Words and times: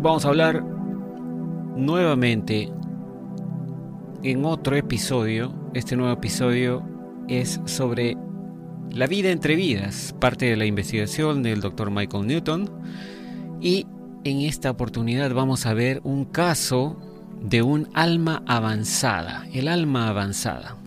vamos 0.00 0.24
a 0.24 0.28
hablar 0.28 0.64
nuevamente 1.76 2.72
en 4.22 4.46
otro 4.46 4.74
episodio. 4.74 5.52
Este 5.74 5.96
nuevo 5.96 6.14
episodio 6.14 6.82
es 7.28 7.60
sobre 7.66 8.16
la 8.90 9.06
vida 9.06 9.32
entre 9.32 9.54
vidas, 9.54 10.14
parte 10.18 10.46
de 10.46 10.56
la 10.56 10.64
investigación 10.64 11.42
del 11.42 11.60
Dr. 11.60 11.90
Michael 11.90 12.26
Newton. 12.26 12.70
Y 13.60 13.86
en 14.24 14.40
esta 14.40 14.70
oportunidad 14.70 15.34
vamos 15.34 15.66
a 15.66 15.74
ver 15.74 16.00
un 16.04 16.24
caso 16.24 16.96
de 17.42 17.60
un 17.60 17.90
alma 17.92 18.42
avanzada, 18.46 19.46
el 19.52 19.68
alma 19.68 20.08
avanzada. 20.08 20.79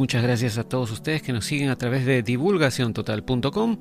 Muchas 0.00 0.22
gracias 0.22 0.56
a 0.56 0.64
todos 0.64 0.90
ustedes 0.92 1.20
que 1.20 1.34
nos 1.34 1.44
siguen 1.44 1.68
a 1.68 1.76
través 1.76 2.06
de 2.06 2.22
divulgaciontotal.com. 2.22 3.78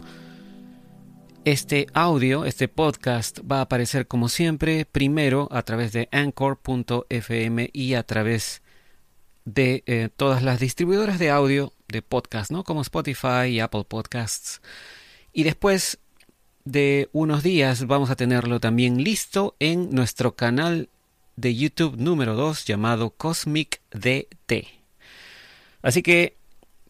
Este 1.46 1.88
audio, 1.94 2.44
este 2.44 2.68
podcast 2.68 3.40
va 3.50 3.60
a 3.60 3.62
aparecer 3.62 4.06
como 4.06 4.28
siempre, 4.28 4.84
primero 4.84 5.48
a 5.50 5.62
través 5.62 5.94
de 5.94 6.10
anchor.fm 6.12 7.70
y 7.72 7.94
a 7.94 8.04
través 8.04 8.62
de 9.46 9.86
eh, 9.86 10.10
todas 10.14 10.44
las 10.44 10.60
distribuidoras 10.60 11.20
de 11.20 11.30
audio 11.30 11.72
de 11.88 12.02
podcast, 12.02 12.52
¿no? 12.52 12.66
Como 12.66 12.82
Spotify 12.82 13.46
y 13.52 13.62
Apple 13.62 13.86
Podcasts. 13.88 14.62
Y 15.32 15.44
después 15.44 16.00
de 16.66 17.08
unos 17.14 17.44
días 17.44 17.88
vamos 17.88 18.10
a 18.10 18.18
tenerlo 18.18 18.60
también 18.60 19.02
listo 19.06 19.56
en 19.60 19.90
nuestro 19.92 20.36
canal 20.36 20.90
de 21.38 21.56
YouTube 21.56 21.96
número 21.96 22.36
2 22.36 22.66
llamado 22.66 23.12
Cosmic 23.12 23.80
DT. 23.92 24.79
Así 25.82 26.02
que 26.04 26.38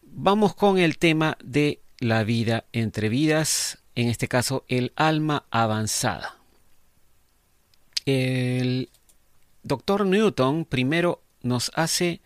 vamos 0.02 0.54
con 0.54 0.78
el 0.78 0.98
tema 0.98 1.38
de 1.42 1.80
la 1.98 2.24
vida 2.24 2.64
entre 2.72 3.08
vidas, 3.08 3.78
en 3.94 4.08
este 4.08 4.28
caso 4.28 4.64
el 4.68 4.92
alma 4.96 5.44
avanzada. 5.50 6.36
El 8.06 8.90
doctor 9.62 10.06
Newton 10.06 10.64
primero 10.64 11.22
nos 11.42 11.70
hace 11.74 12.20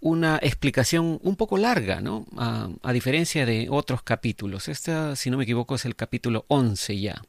una 0.00 0.38
explicación 0.42 1.18
un 1.22 1.36
poco 1.36 1.58
larga, 1.58 2.00
¿no? 2.00 2.26
A, 2.36 2.92
diferencia 2.92 3.46
de 3.46 3.68
otros 3.70 4.02
capítulos. 4.02 4.68
Este, 4.68 5.16
si 5.16 5.30
no 5.30 5.36
me 5.36 5.44
equivoco, 5.44 5.74
es 5.74 5.84
el 5.84 5.96
capítulo 5.96 6.44
11 6.48 7.00
ya. 7.00 7.22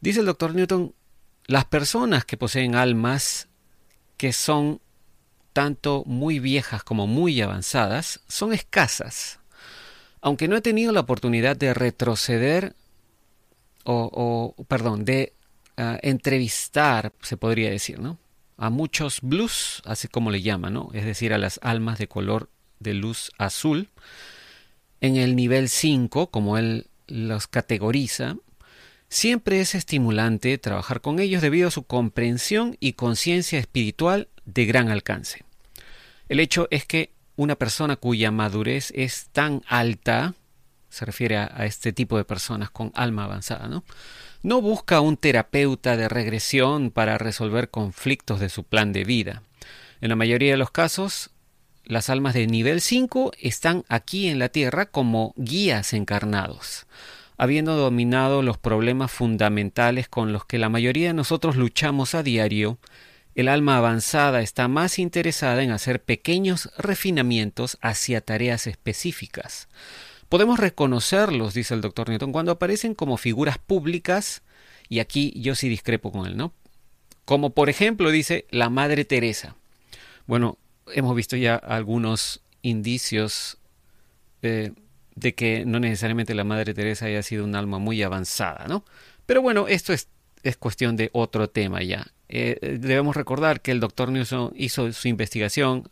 Dice 0.00 0.20
el 0.20 0.26
doctor 0.26 0.54
Newton, 0.54 0.94
las 1.46 1.64
personas 1.64 2.24
que 2.24 2.36
poseen 2.36 2.74
almas 2.74 3.48
que 4.16 4.32
son 4.32 4.80
tanto 5.56 6.02
muy 6.04 6.38
viejas 6.38 6.84
como 6.84 7.06
muy 7.06 7.40
avanzadas, 7.40 8.20
son 8.28 8.52
escasas. 8.52 9.40
Aunque 10.20 10.48
no 10.48 10.56
he 10.56 10.60
tenido 10.60 10.92
la 10.92 11.00
oportunidad 11.00 11.56
de 11.56 11.72
retroceder 11.72 12.74
o, 13.82 14.54
perdón, 14.68 15.06
de 15.06 15.32
ah, 15.78 15.98
entrevistar, 16.02 17.14
se 17.22 17.38
podría 17.38 17.70
decir, 17.70 17.98
¿no? 18.00 18.18
A 18.58 18.68
muchos 18.68 19.20
blues, 19.22 19.80
así 19.86 20.08
como 20.08 20.30
le 20.30 20.42
llaman, 20.42 20.74
¿no? 20.74 20.90
Es 20.92 21.06
decir, 21.06 21.32
a 21.32 21.38
las 21.38 21.58
almas 21.62 21.96
de 21.96 22.06
color 22.06 22.50
de 22.78 22.92
luz 22.92 23.32
azul, 23.38 23.88
en 25.00 25.16
el 25.16 25.36
nivel 25.36 25.70
5, 25.70 26.26
como 26.26 26.58
él 26.58 26.88
los 27.06 27.46
categoriza, 27.46 28.36
siempre 29.08 29.60
es 29.60 29.74
estimulante 29.74 30.58
trabajar 30.58 31.00
con 31.00 31.18
ellos 31.18 31.40
debido 31.40 31.68
a 31.68 31.70
su 31.70 31.84
comprensión 31.84 32.76
y 32.78 32.92
conciencia 32.92 33.58
espiritual 33.58 34.28
de 34.44 34.66
gran 34.66 34.90
alcance. 34.90 35.45
El 36.28 36.40
hecho 36.40 36.66
es 36.70 36.84
que 36.84 37.10
una 37.36 37.54
persona 37.56 37.96
cuya 37.96 38.30
madurez 38.30 38.92
es 38.94 39.28
tan 39.32 39.62
alta, 39.68 40.34
se 40.88 41.04
refiere 41.04 41.36
a, 41.36 41.66
este 41.66 41.92
tipo 41.92 42.16
de 42.16 42.24
personas 42.24 42.70
con 42.70 42.90
alma 42.94 43.24
avanzada, 43.24 43.68
¿no? 43.68 43.84
No 44.42 44.60
busca 44.60 45.00
un 45.00 45.16
terapeuta 45.16 45.96
de 45.96 46.08
regresión 46.08 46.90
para 46.90 47.18
resolver 47.18 47.70
conflictos 47.70 48.40
de 48.40 48.48
su 48.48 48.64
plan 48.64 48.92
de 48.92 49.04
vida. 49.04 49.42
En 50.00 50.08
la 50.08 50.16
mayoría 50.16 50.52
de 50.52 50.56
los 50.56 50.70
casos, 50.70 51.30
las 51.84 52.10
almas 52.10 52.34
de 52.34 52.46
nivel 52.46 52.80
5 52.80 53.32
están 53.40 53.84
aquí 53.88 54.28
en 54.28 54.38
la 54.38 54.48
Tierra 54.48 54.86
como 54.86 55.34
guías 55.36 55.92
encarnados, 55.92 56.86
habiendo 57.36 57.76
dominado 57.76 58.42
los 58.42 58.58
problemas 58.58 59.10
fundamentales 59.10 60.08
con 60.08 60.32
los 60.32 60.44
que 60.44 60.58
la 60.58 60.68
mayoría 60.68 61.08
de 61.08 61.14
nosotros 61.14 61.56
luchamos 61.56 62.14
a 62.14 62.22
diario 62.22 62.78
el 63.36 63.48
alma 63.48 63.76
avanzada 63.76 64.40
está 64.40 64.66
más 64.66 64.98
interesada 64.98 65.62
en 65.62 65.70
hacer 65.70 66.02
pequeños 66.02 66.70
refinamientos 66.78 67.76
hacia 67.82 68.22
tareas 68.22 68.66
específicas. 68.66 69.68
Podemos 70.30 70.58
reconocerlos, 70.58 71.52
dice 71.52 71.74
el 71.74 71.82
doctor 71.82 72.08
Newton, 72.08 72.32
cuando 72.32 72.52
aparecen 72.52 72.94
como 72.94 73.18
figuras 73.18 73.58
públicas, 73.58 74.42
y 74.88 75.00
aquí 75.00 75.34
yo 75.36 75.54
sí 75.54 75.68
discrepo 75.68 76.10
con 76.10 76.26
él, 76.26 76.38
¿no? 76.38 76.54
Como 77.26 77.50
por 77.50 77.68
ejemplo 77.68 78.10
dice 78.10 78.46
la 78.50 78.70
Madre 78.70 79.04
Teresa. 79.04 79.54
Bueno, 80.26 80.56
hemos 80.94 81.14
visto 81.14 81.36
ya 81.36 81.56
algunos 81.56 82.40
indicios 82.62 83.58
eh, 84.40 84.72
de 85.14 85.34
que 85.34 85.66
no 85.66 85.78
necesariamente 85.78 86.34
la 86.34 86.44
Madre 86.44 86.72
Teresa 86.72 87.04
haya 87.04 87.22
sido 87.22 87.44
un 87.44 87.54
alma 87.54 87.78
muy 87.78 88.02
avanzada, 88.02 88.64
¿no? 88.66 88.82
Pero 89.26 89.42
bueno, 89.42 89.68
esto 89.68 89.92
es, 89.92 90.08
es 90.42 90.56
cuestión 90.56 90.96
de 90.96 91.10
otro 91.12 91.50
tema 91.50 91.82
ya. 91.82 92.06
Eh, 92.28 92.78
debemos 92.80 93.16
recordar 93.16 93.60
que 93.60 93.70
el 93.70 93.80
doctor 93.80 94.10
Newton 94.10 94.52
hizo 94.56 94.92
su 94.92 95.08
investigación 95.08 95.88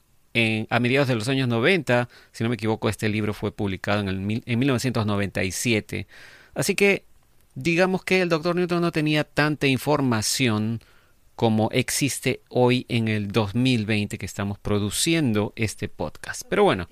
a 0.69 0.81
mediados 0.81 1.07
de 1.07 1.15
los 1.15 1.29
años 1.29 1.47
90, 1.47 2.09
si 2.33 2.43
no 2.43 2.51
me 2.51 2.57
equivoco, 2.57 2.89
este 2.89 3.09
libro 3.09 3.33
fue 3.35 3.53
publicado 3.53 4.01
en, 4.01 4.09
el, 4.09 4.43
en 4.45 4.59
1997. 4.59 6.09
Así 6.55 6.75
que 6.75 7.05
digamos 7.55 8.05
que 8.05 8.21
el 8.21 8.29
doctor 8.29 8.57
Newton 8.57 8.81
no 8.81 8.93
tenía 8.93 9.25
tanta 9.25 9.67
información 9.67 10.81
como 11.37 11.69
existe 11.73 12.43
hoy 12.49 12.87
en 12.89 13.09
el 13.09 13.33
2020 13.33 14.19
que 14.19 14.27
estamos 14.27 14.59
produciendo 14.59 15.53
este 15.57 15.89
podcast. 15.89 16.43
Pero 16.49 16.65
bueno, 16.65 16.89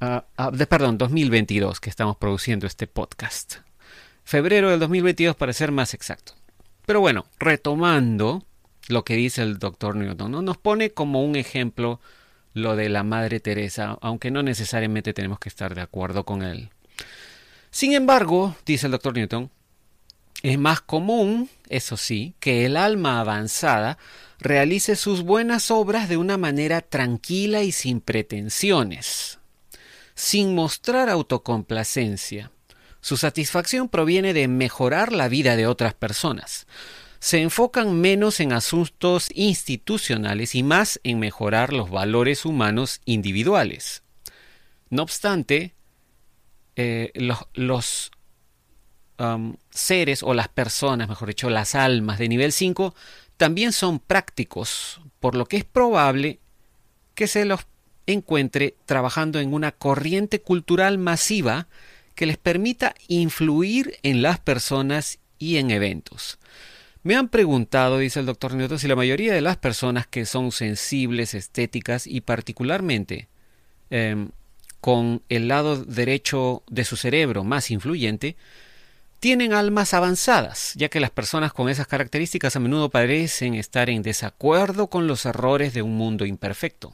uh, 0.00 0.20
uh, 0.42 0.66
perdón, 0.66 0.98
2022 0.98 1.80
que 1.80 1.90
estamos 1.90 2.16
produciendo 2.16 2.66
este 2.66 2.86
podcast. 2.86 3.56
Febrero 4.24 4.70
del 4.70 4.80
2022 4.80 5.36
para 5.36 5.52
ser 5.52 5.72
más 5.72 5.94
exacto. 5.94 6.34
Pero 6.84 7.00
bueno, 7.00 7.26
retomando, 7.38 8.44
lo 8.88 9.04
que 9.04 9.16
dice 9.16 9.42
el 9.42 9.58
doctor 9.58 9.96
Newton. 9.96 10.30
¿no? 10.30 10.42
Nos 10.42 10.58
pone 10.58 10.90
como 10.90 11.24
un 11.24 11.36
ejemplo 11.36 12.00
lo 12.54 12.76
de 12.76 12.88
la 12.88 13.02
Madre 13.02 13.40
Teresa, 13.40 13.98
aunque 14.00 14.30
no 14.30 14.42
necesariamente 14.42 15.14
tenemos 15.14 15.38
que 15.38 15.48
estar 15.48 15.74
de 15.74 15.80
acuerdo 15.80 16.24
con 16.24 16.42
él. 16.42 16.70
Sin 17.70 17.92
embargo, 17.94 18.54
dice 18.66 18.86
el 18.86 18.92
doctor 18.92 19.14
Newton, 19.14 19.50
es 20.42 20.58
más 20.58 20.80
común, 20.80 21.48
eso 21.68 21.96
sí, 21.96 22.34
que 22.40 22.66
el 22.66 22.76
alma 22.76 23.20
avanzada 23.20 23.96
realice 24.38 24.96
sus 24.96 25.22
buenas 25.22 25.70
obras 25.70 26.08
de 26.08 26.16
una 26.16 26.36
manera 26.36 26.80
tranquila 26.80 27.62
y 27.62 27.72
sin 27.72 28.00
pretensiones, 28.00 29.38
sin 30.14 30.54
mostrar 30.54 31.08
autocomplacencia. 31.08 32.50
Su 33.00 33.16
satisfacción 33.16 33.88
proviene 33.88 34.34
de 34.34 34.48
mejorar 34.48 35.12
la 35.12 35.28
vida 35.28 35.56
de 35.56 35.66
otras 35.66 35.94
personas, 35.94 36.66
se 37.22 37.40
enfocan 37.40 38.00
menos 38.00 38.40
en 38.40 38.52
asuntos 38.52 39.28
institucionales 39.32 40.56
y 40.56 40.64
más 40.64 40.98
en 41.04 41.20
mejorar 41.20 41.72
los 41.72 41.88
valores 41.88 42.44
humanos 42.44 43.00
individuales. 43.04 44.02
No 44.90 45.04
obstante, 45.04 45.72
eh, 46.74 47.12
los, 47.54 48.10
um, 49.20 49.54
seres 49.70 50.24
o 50.24 50.34
las 50.34 50.48
personas, 50.48 51.08
mejor 51.08 51.28
dicho, 51.28 51.48
las 51.48 51.76
almas 51.76 52.18
de 52.18 52.28
nivel 52.28 52.50
5, 52.50 52.92
también 53.36 53.70
son 53.70 54.00
prácticos, 54.00 55.00
por 55.20 55.36
lo 55.36 55.46
que 55.46 55.58
es 55.58 55.64
probable 55.64 56.40
que 57.14 57.28
se 57.28 57.44
los 57.44 57.60
encuentre 58.08 58.74
trabajando 58.84 59.38
en 59.38 59.54
una 59.54 59.70
corriente 59.70 60.40
cultural 60.40 60.98
masiva 60.98 61.68
que 62.16 62.26
les 62.26 62.36
permita 62.36 62.96
influir 63.06 63.96
en 64.02 64.22
las 64.22 64.40
personas 64.40 65.20
y 65.38 65.58
en 65.58 65.70
eventos. 65.70 66.40
Me 67.04 67.16
han 67.16 67.28
preguntado, 67.28 67.98
dice 67.98 68.20
el 68.20 68.26
doctor 68.26 68.54
Newton, 68.54 68.78
si 68.78 68.86
la 68.86 68.94
mayoría 68.94 69.34
de 69.34 69.40
las 69.40 69.56
personas 69.56 70.06
que 70.06 70.24
son 70.24 70.52
sensibles, 70.52 71.34
estéticas 71.34 72.06
y 72.06 72.20
particularmente 72.20 73.28
em, 73.90 74.30
con 74.80 75.22
el 75.28 75.48
lado 75.48 75.84
derecho 75.84 76.62
de 76.68 76.84
su 76.84 76.96
cerebro 76.96 77.42
más 77.42 77.70
influyente, 77.72 78.36
tienen 79.18 79.52
almas 79.52 79.94
avanzadas, 79.94 80.72
ya 80.76 80.88
que 80.88 81.00
las 81.00 81.10
personas 81.10 81.52
con 81.52 81.68
esas 81.68 81.86
características 81.86 82.56
a 82.56 82.60
menudo 82.60 82.88
parecen 82.88 83.54
estar 83.54 83.90
en 83.90 84.02
desacuerdo 84.02 84.88
con 84.88 85.06
los 85.06 85.26
errores 85.26 85.74
de 85.74 85.82
un 85.82 85.96
mundo 85.96 86.24
imperfecto. 86.24 86.92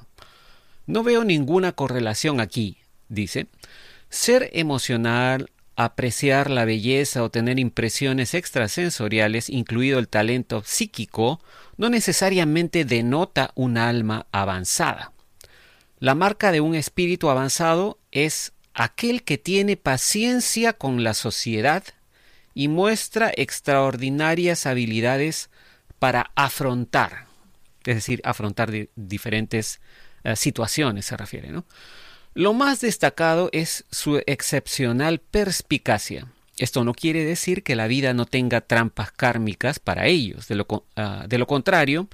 No 0.86 1.02
veo 1.02 1.24
ninguna 1.24 1.72
correlación 1.72 2.40
aquí, 2.40 2.78
dice. 3.08 3.46
Ser 4.08 4.50
emocional 4.52 5.50
apreciar 5.78 6.50
la 6.50 6.64
belleza 6.64 7.22
o 7.22 7.30
tener 7.30 7.60
impresiones 7.60 8.34
extrasensoriales, 8.34 9.48
incluido 9.48 10.00
el 10.00 10.08
talento 10.08 10.64
psíquico, 10.66 11.40
no 11.76 11.88
necesariamente 11.88 12.84
denota 12.84 13.52
un 13.54 13.78
alma 13.78 14.26
avanzada. 14.32 15.12
La 16.00 16.16
marca 16.16 16.50
de 16.50 16.60
un 16.60 16.74
espíritu 16.74 17.30
avanzado 17.30 18.00
es 18.10 18.54
aquel 18.74 19.22
que 19.22 19.38
tiene 19.38 19.76
paciencia 19.76 20.72
con 20.72 21.04
la 21.04 21.14
sociedad 21.14 21.84
y 22.54 22.66
muestra 22.66 23.30
extraordinarias 23.36 24.66
habilidades 24.66 25.48
para 26.00 26.32
afrontar, 26.34 27.26
es 27.84 27.94
decir, 27.94 28.20
afrontar 28.24 28.72
diferentes 28.96 29.80
eh, 30.24 30.34
situaciones 30.34 31.06
se 31.06 31.16
refiere. 31.16 31.50
¿no? 31.52 31.64
Lo 32.38 32.52
más 32.52 32.80
destacado 32.80 33.48
es 33.50 33.84
su 33.90 34.22
excepcional 34.28 35.18
perspicacia. 35.18 36.28
Esto 36.56 36.84
no 36.84 36.94
quiere 36.94 37.24
decir 37.24 37.64
que 37.64 37.74
la 37.74 37.88
vida 37.88 38.14
no 38.14 38.26
tenga 38.26 38.60
trampas 38.60 39.10
kármicas 39.10 39.80
para 39.80 40.06
ellos. 40.06 40.46
De 40.46 40.54
lo, 40.54 40.84
ah, 40.94 41.26
contrario, 41.48 42.06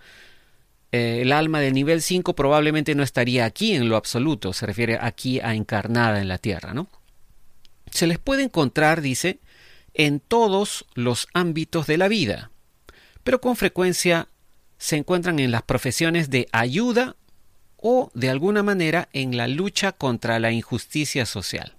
eh, 0.92 1.18
el 1.20 1.30
alma 1.30 1.60
del 1.60 1.74
nivel 1.74 2.00
5 2.00 2.34
probablemente 2.34 2.94
no 2.94 3.02
estaría 3.02 3.44
aquí 3.44 3.74
en 3.74 3.90
lo 3.90 3.96
absoluto. 3.96 4.54
Se 4.54 4.64
refiere 4.64 4.96
aquí 4.98 5.40
a 5.40 5.54
encarnada 5.54 6.22
en 6.22 6.28
la 6.28 6.38
tierra, 6.38 6.72
¿no? 6.72 6.88
Se 7.90 8.06
les 8.06 8.18
puede 8.18 8.44
encontrar, 8.44 9.02
dice, 9.02 9.40
en 9.92 10.20
todos 10.20 10.86
los 10.94 11.28
ámbitos 11.34 11.86
de 11.86 11.98
la 11.98 12.08
vida, 12.08 12.50
pero 13.24 13.42
con 13.42 13.56
frecuencia 13.56 14.28
se 14.78 14.96
encuentran 14.96 15.38
en 15.38 15.50
las 15.50 15.64
profesiones 15.64 16.30
de 16.30 16.48
ayuda 16.50 17.14
o 17.86 18.10
de 18.14 18.30
alguna 18.30 18.62
manera 18.62 19.10
en 19.12 19.36
la 19.36 19.46
lucha 19.46 19.92
contra 19.92 20.38
la 20.38 20.50
injusticia 20.50 21.26
social. 21.26 21.76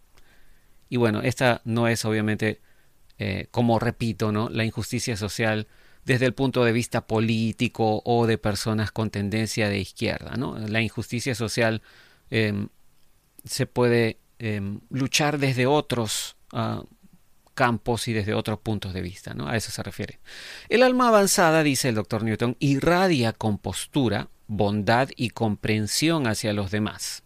Y 0.87 0.97
bueno, 0.97 1.23
esta 1.23 1.63
no 1.65 1.87
es 1.87 2.05
obviamente, 2.05 2.61
eh, 3.17 3.47
como 3.49 3.79
repito, 3.79 4.31
¿no? 4.31 4.47
la 4.49 4.65
injusticia 4.65 5.17
social 5.17 5.67
desde 6.03 6.27
el 6.27 6.35
punto 6.35 6.63
de 6.63 6.73
vista 6.73 7.07
político 7.07 8.03
o 8.05 8.27
de 8.27 8.37
personas 8.37 8.91
con 8.91 9.09
tendencia 9.09 9.67
de 9.67 9.79
izquierda. 9.79 10.35
¿no? 10.37 10.59
La 10.59 10.79
injusticia 10.79 11.33
social 11.33 11.81
em, 12.29 12.67
se 13.43 13.65
puede 13.65 14.19
em, 14.37 14.81
luchar 14.91 15.39
desde 15.39 15.65
otros 15.65 16.35
ah, 16.53 16.83
campos 17.55 18.07
y 18.07 18.13
desde 18.13 18.35
otros 18.35 18.59
puntos 18.59 18.93
de 18.93 19.01
vista. 19.01 19.33
¿no? 19.33 19.47
A 19.47 19.57
eso 19.57 19.71
se 19.71 19.81
refiere. 19.81 20.19
El 20.69 20.83
alma 20.83 21.07
avanzada, 21.07 21.63
dice 21.63 21.89
el 21.89 21.95
doctor 21.95 22.21
Newton, 22.21 22.57
irradia 22.59 23.33
compostura, 23.33 24.29
bondad 24.47 25.09
y 25.15 25.29
comprensión 25.29 26.27
hacia 26.27 26.53
los 26.53 26.71
demás. 26.71 27.23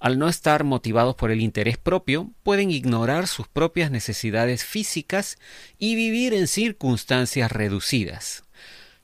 Al 0.00 0.18
no 0.18 0.28
estar 0.28 0.62
motivados 0.62 1.16
por 1.16 1.30
el 1.30 1.40
interés 1.40 1.76
propio, 1.76 2.30
pueden 2.44 2.70
ignorar 2.70 3.26
sus 3.26 3.48
propias 3.48 3.90
necesidades 3.90 4.64
físicas 4.64 5.38
y 5.78 5.96
vivir 5.96 6.34
en 6.34 6.46
circunstancias 6.46 7.50
reducidas. 7.50 8.44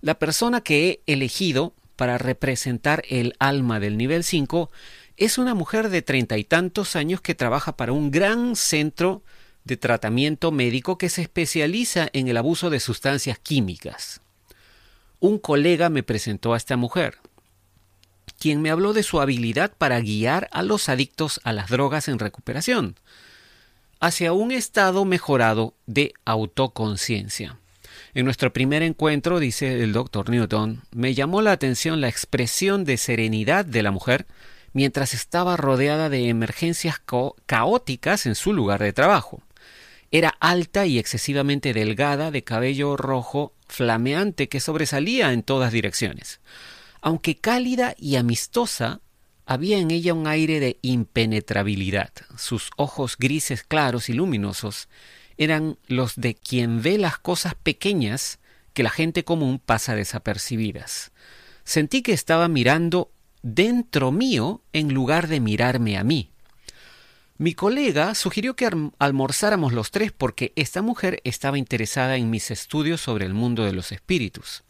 La 0.00 0.19
persona 0.19 0.60
que 0.60 1.02
he 1.06 1.12
elegido 1.12 1.75
para 1.96 2.19
representar 2.19 3.02
el 3.08 3.34
alma 3.38 3.80
del 3.80 3.96
nivel 3.96 4.22
5 4.22 4.70
es 5.16 5.38
una 5.38 5.54
mujer 5.54 5.88
de 5.88 6.02
treinta 6.02 6.38
y 6.38 6.44
tantos 6.44 6.96
años 6.96 7.20
que 7.20 7.34
trabaja 7.34 7.76
para 7.76 7.92
un 7.92 8.10
gran 8.10 8.56
centro 8.56 9.22
de 9.64 9.76
tratamiento 9.76 10.52
médico 10.52 10.98
que 10.98 11.08
se 11.08 11.22
especializa 11.22 12.08
en 12.12 12.28
el 12.28 12.37
abuso 12.37 12.70
de 12.70 12.80
sustancias 12.80 13.38
químicas. 13.38 14.20
Un 15.20 15.38
colega 15.38 15.88
me 15.88 16.02
presentó 16.02 16.55
a 16.55 16.56
esta 16.56 16.76
mujer 16.76 17.19
quien 18.38 18.61
me 18.61 18.70
habló 18.70 18.93
de 18.93 19.02
su 19.02 19.20
habilidad 19.20 19.72
para 19.76 20.00
guiar 20.00 20.49
a 20.52 20.62
los 20.62 20.88
adictos 20.88 21.40
a 21.44 21.52
las 21.52 21.70
drogas 21.70 22.08
en 22.08 22.19
recuperación 22.19 22.96
hacia 24.00 24.34
un 24.34 24.52
estado 24.52 25.06
mejorado 25.06 25.72
de 25.87 26.12
autoconciencia. 26.26 27.56
En 28.12 28.26
nuestro 28.26 28.52
primer 28.52 28.82
encuentro, 28.82 29.40
dice 29.40 29.82
el 29.82 29.94
doctor 29.94 30.28
Newton, 30.28 30.82
me 30.90 31.14
llamó 31.14 31.40
la 31.40 31.52
atención 31.52 32.02
la 32.02 32.08
expresión 32.08 32.84
de 32.84 32.99
serenidad 32.99 33.64
de 33.64 33.82
la 33.82 33.93
mujer 33.93 34.26
mientras 34.75 35.14
estaba 35.14 35.56
rodeada 35.56 36.11
de 36.11 36.28
emergencias 36.28 37.00
caóticas 37.46 38.26
en 38.26 38.34
su 38.34 38.52
lugar 38.52 38.82
de 38.82 38.93
trabajo. 38.93 39.40
Era 40.14 40.37
alta 40.38 40.87
y 40.87 41.00
excesivamente 41.00 41.72
delgada, 41.72 42.31
de 42.31 42.44
cabello 42.44 42.96
rojo 42.96 43.52
flameante 43.66 44.49
que 44.49 44.61
sobresalía 44.61 45.32
en 45.32 45.43
todas 45.43 45.72
direcciones. 45.72 46.40
Aunque 47.00 47.38
cálida 47.38 47.96
y 47.99 48.14
amistosa, 48.14 49.00
había 49.44 49.76
en 49.78 49.90
ella 49.90 50.14
un 50.14 50.28
aire 50.28 50.61
de 50.61 50.78
impenetrabilidad. 50.82 52.12
Sus 52.37 52.70
ojos 52.76 53.16
grises 53.19 53.64
claros 53.64 54.08
y 54.08 54.12
luminosos 54.12 54.88
eran 55.37 55.78
los 55.88 56.14
de 56.14 56.37
quien 56.37 56.81
ve 56.81 56.96
las 56.96 57.19
cosas 57.19 57.56
pequeñas 57.56 58.38
que 58.72 58.84
la 58.84 58.90
gente 58.90 59.25
común 59.25 59.58
pasa 59.58 59.96
desapercibidas. 59.96 61.11
Sentí 61.64 62.02
que 62.02 62.12
estaba 62.12 62.46
mirando 62.46 63.11
dentro 63.43 64.12
mío 64.12 64.62
en 64.72 64.94
lugar 64.94 65.26
de 65.26 65.40
mirarme 65.40 65.99
a 65.99 66.05
mí. 66.05 66.33
Mi 67.36 67.54
colega 67.54 68.14
sugirió 68.14 68.54
que 68.54 68.70
almorzáramos 69.00 69.72
los 69.72 69.90
tres 69.90 70.12
porque 70.12 70.52
esta 70.54 70.82
mujer 70.82 71.20
estaba 71.25 71.58
interesada 71.58 72.16
en 72.16 72.31
mis 72.31 72.52
estudios 72.52 73.00
sobre 73.00 73.26
el 73.26 73.34
mundo 73.34 73.64
de 73.64 73.72
los 73.72 73.90
espíritus. 73.90 74.62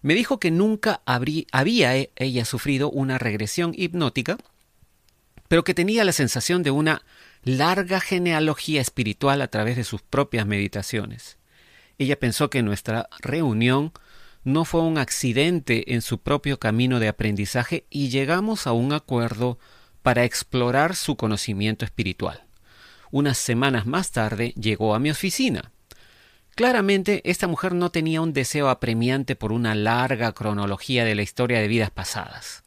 Me 0.00 0.14
dijo 0.14 0.40
que 0.40 0.50
nunca 0.50 1.00
había 1.06 1.96
e, 1.96 2.10
ella 2.16 2.44
sufrido 2.44 2.90
una 2.90 3.18
regresión 3.18 3.72
hipnótica, 3.76 4.36
pero 5.46 5.62
que 5.62 5.74
tenía 5.74 6.02
la 6.02 6.10
sensación 6.10 6.64
de 6.64 6.72
una 6.72 7.04
larga 7.44 8.00
genealogía 8.00 8.80
espiritual 8.80 9.40
a 9.40 9.48
través 9.48 9.76
de 9.76 9.84
sus 9.84 10.02
propias 10.02 10.44
meditaciones. 10.44 11.38
Ella 11.98 12.18
pensó 12.18 12.50
que 12.50 12.62
nuestra 12.62 13.08
reunión 13.20 13.92
no 14.42 14.64
fue 14.64 14.80
un 14.80 14.98
accidente 14.98 15.94
en 15.94 16.02
su 16.02 16.18
propio 16.18 16.58
camino 16.58 16.98
de 16.98 17.06
aprendizaje 17.06 17.86
y 17.90 18.08
llegamos 18.08 18.66
a 18.66 18.72
un 18.72 18.92
acuerdo 18.92 19.60
para 20.02 20.24
explorar 20.24 20.96
su 20.96 21.16
conocimiento 21.16 21.84
espiritual. 21.84 22.44
Unas 23.10 23.38
semanas 23.38 23.86
más 23.86 24.10
tarde 24.10 24.54
llegó 24.56 24.94
a 24.94 24.98
mi 24.98 25.10
oficina. 25.10 25.70
Claramente, 26.54 27.22
esta 27.24 27.46
mujer 27.46 27.74
no 27.74 27.90
tenía 27.90 28.20
un 28.20 28.32
deseo 28.32 28.68
apremiante 28.68 29.36
por 29.36 29.52
una 29.52 29.74
larga 29.74 30.32
cronología 30.32 31.04
de 31.04 31.14
la 31.14 31.22
historia 31.22 31.60
de 31.60 31.68
vidas 31.68 31.90
pasadas. 31.90 32.62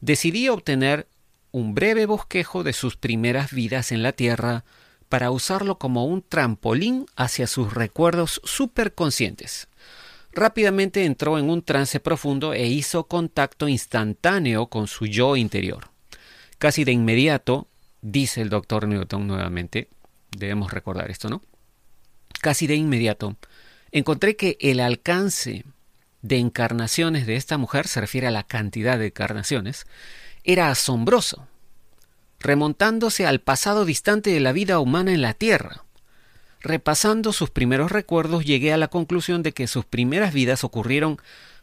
Decidí 0.00 0.48
obtener 0.48 1.06
un 1.52 1.74
breve 1.74 2.06
bosquejo 2.06 2.64
de 2.64 2.72
sus 2.72 2.96
primeras 2.96 3.52
vidas 3.52 3.92
en 3.92 4.02
la 4.02 4.12
Tierra 4.12 4.64
para 5.08 5.30
usarlo 5.30 5.78
como 5.78 6.06
un 6.06 6.22
trampolín 6.22 7.06
hacia 7.14 7.46
sus 7.46 7.74
recuerdos 7.74 8.40
superconscientes. 8.44 9.68
Rápidamente 10.32 11.04
entró 11.04 11.38
en 11.38 11.50
un 11.50 11.62
trance 11.62 12.00
profundo 12.00 12.54
e 12.54 12.66
hizo 12.66 13.04
contacto 13.04 13.68
instantáneo 13.68 14.66
con 14.66 14.88
su 14.88 15.06
yo 15.06 15.36
interior. 15.36 15.91
Casi 16.62 16.84
de 16.84 16.92
inmediato, 16.92 17.66
dice 18.02 18.40
el 18.40 18.48
doctor 18.48 18.86
Newton 18.86 19.26
nuevamente, 19.26 19.88
debemos 20.30 20.70
recordar 20.70 21.10
esto, 21.10 21.28
¿no? 21.28 21.42
casi 22.40 22.68
de 22.68 22.76
inmediato, 22.76 23.34
encontré 23.90 24.36
que 24.36 24.56
el 24.60 24.78
alcance 24.78 25.64
de 26.20 26.38
encarnaciones 26.38 27.26
de 27.26 27.34
esta 27.34 27.58
mujer, 27.58 27.88
se 27.88 28.00
refiere 28.00 28.28
a 28.28 28.30
la 28.30 28.44
cantidad 28.44 28.96
de 28.96 29.06
encarnaciones, 29.06 29.86
era 30.44 30.70
asombroso, 30.70 31.48
remontándose 32.38 33.26
al 33.26 33.40
pasado 33.40 33.84
distante 33.84 34.30
de 34.30 34.38
la 34.38 34.52
vida 34.52 34.78
humana 34.78 35.12
en 35.12 35.22
la 35.22 35.34
Tierra. 35.34 35.82
Repasando 36.60 37.32
sus 37.32 37.50
primeros 37.50 37.90
recuerdos, 37.90 38.44
llegué 38.44 38.72
a 38.72 38.76
la 38.76 38.86
conclusión 38.86 39.42
de 39.42 39.50
que 39.50 39.66
sus 39.66 39.84
primeras 39.84 40.32
vidas 40.32 40.62
ocurrieron 40.62 41.18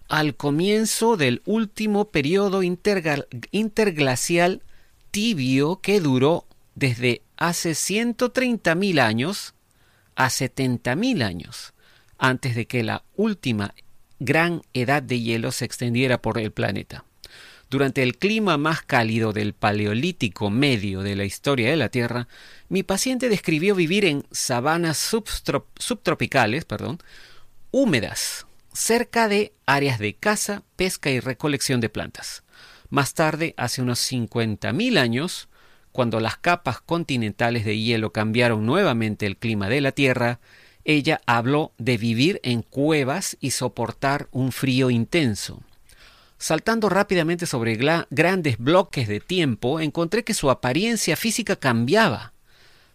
al 0.10 0.36
comienzo 0.36 1.16
del 1.16 1.42
último 1.46 2.10
periodo 2.10 2.64
interglacial 2.64 4.62
tibio 5.12 5.80
que 5.82 6.00
duró 6.00 6.46
desde 6.76 7.22
hace 7.38 7.72
130.000 7.72 9.00
años 9.00 9.54
a 10.16 10.28
70.000 10.28 11.24
años 11.24 11.74
antes 12.18 12.56
de 12.56 12.68
que 12.68 12.84
la 12.84 13.04
última 13.16 13.74
gran 14.20 14.62
edad 14.74 15.02
de 15.02 15.22
hielo 15.22 15.52
se 15.52 15.66
extendiera 15.66 16.22
por 16.22 16.38
el 16.38 16.52
planeta. 16.52 17.06
Durante 17.70 18.02
el 18.02 18.18
clima 18.18 18.58
más 18.58 18.82
cálido 18.82 19.32
del 19.32 19.54
Paleolítico 19.54 20.50
medio 20.50 21.02
de 21.02 21.16
la 21.16 21.24
historia 21.24 21.70
de 21.70 21.78
la 21.78 21.90
Tierra, 21.90 22.28
mi 22.68 22.82
paciente 22.84 23.30
describió 23.30 23.76
vivir 23.76 24.06
en 24.06 24.26
sabanas 24.32 24.98
subtropicales, 24.98 26.66
perdón, 26.66 27.00
húmedas, 27.72 28.48
cerca 28.74 29.28
de 29.28 29.54
áreas 29.68 30.00
de 30.00 30.16
caza, 30.16 30.64
pesca 30.76 31.12
y 31.12 31.20
recolección 31.20 31.80
de 31.80 31.90
plantas. 31.90 32.44
Más 32.90 33.14
tarde, 33.14 33.54
hace 33.58 33.82
unos 33.84 34.00
50.000 34.12 34.98
años, 34.98 35.48
cuando 35.92 36.20
las 36.20 36.38
capas 36.38 36.82
continentales 36.82 37.64
de 37.64 37.80
hielo 37.80 38.12
cambiaron 38.12 38.66
nuevamente 38.66 39.28
el 39.28 39.38
clima 39.38 39.70
de 39.70 39.82
la 39.82 39.92
Tierra, 39.92 40.40
ella 40.86 41.22
habló 41.28 41.72
de 41.78 41.98
vivir 41.98 42.40
en 42.42 42.64
cuevas 42.64 43.38
y 43.40 43.52
soportar 43.52 44.28
un 44.32 44.52
frío 44.52 44.90
intenso. 44.90 45.62
Saltando 46.40 46.90
rápidamente 46.90 47.46
sobre 47.46 47.76
grandes 47.76 48.58
bloques 48.58 49.08
de 49.08 49.20
tiempo, 49.20 49.80
encontré 49.80 50.24
que 50.24 50.34
su 50.34 50.50
apariencia 50.50 51.16
física 51.16 51.58
cambiaba, 51.58 52.34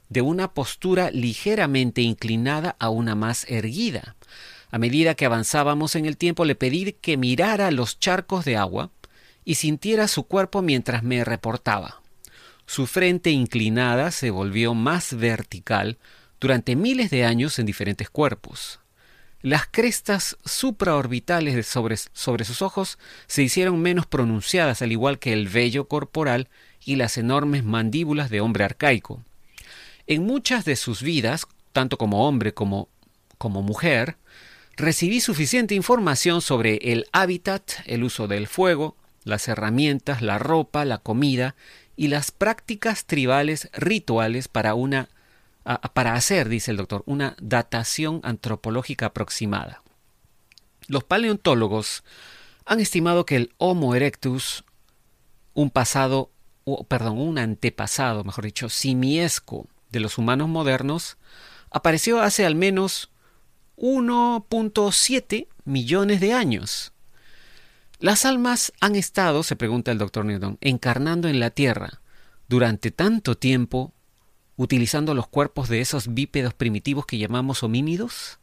de 0.09 0.23
una 0.23 0.55
postura 0.55 1.11
ligeramente 1.11 2.01
inclinada 2.01 2.75
a 2.79 2.89
una 2.89 3.15
más 3.15 3.49
erguida. 3.49 4.17
A 4.71 4.79
medida 4.79 5.15
que 5.15 5.27
avanzábamos 5.27 5.95
en 5.95 6.07
el 6.07 6.17
tiempo 6.17 6.45
le 6.45 6.55
pedí 6.57 6.93
que 7.01 7.17
mirara 7.17 7.71
los 7.71 8.01
charcos 8.01 8.45
de 8.45 8.57
agua 8.57 8.91
y 9.45 9.57
sintiera 9.57 10.09
su 10.09 10.25
cuerpo 10.25 10.63
mientras 10.63 11.03
me 11.03 11.25
reportaba. 11.25 12.03
Su 12.67 12.87
frente 12.87 13.31
inclinada 13.31 14.11
se 14.11 14.31
volvió 14.31 14.75
más 14.75 15.15
vertical 15.15 15.99
durante 16.41 16.77
miles 16.77 17.11
de 17.11 17.25
años 17.25 17.59
en 17.59 17.67
diferentes 17.67 18.09
cuerpos. 18.09 18.81
Las 19.43 19.67
crestas 19.67 20.39
supraorbitales 20.47 21.67
sobre, 21.67 21.97
sus 22.45 22.63
ojos 22.63 22.99
se 23.27 23.43
hicieron 23.43 23.81
menos 23.83 24.07
pronunciadas, 24.07 24.81
al 24.81 24.93
igual 24.93 25.19
que 25.19 25.35
el 25.35 25.49
vello 25.49 25.87
corporal 25.87 26.49
y 26.83 26.97
las 26.97 27.19
enormes 27.19 27.63
mandíbulas 27.63 28.31
de 28.31 28.41
hombre 28.41 28.65
arcaico. 28.65 29.23
En 30.07 30.25
muchas 30.25 30.65
de 30.65 30.77
sus 30.77 31.03
vidas, 31.03 31.47
tanto 31.73 31.99
como 31.99 32.27
hombre 32.27 32.55
como 32.55 32.89
como 33.39 33.61
mujer, 33.61 34.17
recibí 34.77 35.21
suficiente 35.21 35.75
información 35.75 36.41
sobre 36.41 36.77
el 36.77 37.07
hábitat, 37.13 37.73
el 37.85 38.05
uso 38.05 38.27
del 38.27 38.47
fuego, 38.47 38.97
las 39.25 39.49
herramientas, 39.49 40.23
la 40.23 40.39
ropa, 40.39 40.85
la 40.85 40.99
comida 40.99 41.55
y 41.97 42.09
las 42.09 42.31
prácticas 42.31 43.07
tribales 43.07 43.71
rituales 43.73 44.49
para 44.49 44.75
una 44.75 45.09
para 45.95 46.15
hacer, 46.15 46.49
dice 46.49 46.71
el 46.71 46.77
doctor, 46.77 47.03
una 47.07 47.37
datación 47.41 48.21
antropológica 48.23 49.07
aproximada. 49.07 49.83
Los 50.89 51.05
paleontólogos 51.05 52.05
han 52.67 52.81
estimado 52.81 53.25
que 53.25 53.37
el 53.37 53.55
Homo 53.57 53.95
erectus, 53.95 54.65
un 55.55 55.71
pasado, 55.71 56.31
perdón, 56.89 57.19
un 57.19 57.39
antepasado, 57.39 58.25
mejor 58.25 58.45
dicho, 58.45 58.69
simiesco 58.69 59.67
de 59.91 60.01
los 60.01 60.19
humanos 60.19 60.49
modernos, 60.49 61.17
apareció 61.71 62.21
hace 62.21 62.45
al 62.45 62.55
menos 62.55 63.11
1.7 63.77 65.49
millones 65.65 66.21
de 66.21 66.33
años. 66.33 66.93
Las 68.01 68.25
almas 68.25 68.73
han 68.81 68.97
estado, 68.97 69.43
se 69.43 69.57
pregunta 69.57 69.93
el 69.93 69.99
doctor 69.99 70.25
Newton, 70.25 70.59
encarnando 70.61 71.29
en 71.29 71.41
la 71.41 71.51
Tierra 71.51 72.01
durante 72.49 72.91
tanto 72.91 73.37
tiempo 73.37 73.93
utilizando 74.57 75.15
los 75.15 75.27
cuerpos 75.27 75.69
de 75.69 75.81
esos 75.81 76.15
bípedos 76.15 76.55
primitivos 76.55 77.07
que 77.07 77.19
llamamos 77.19 77.63
homínidos? 77.63 78.39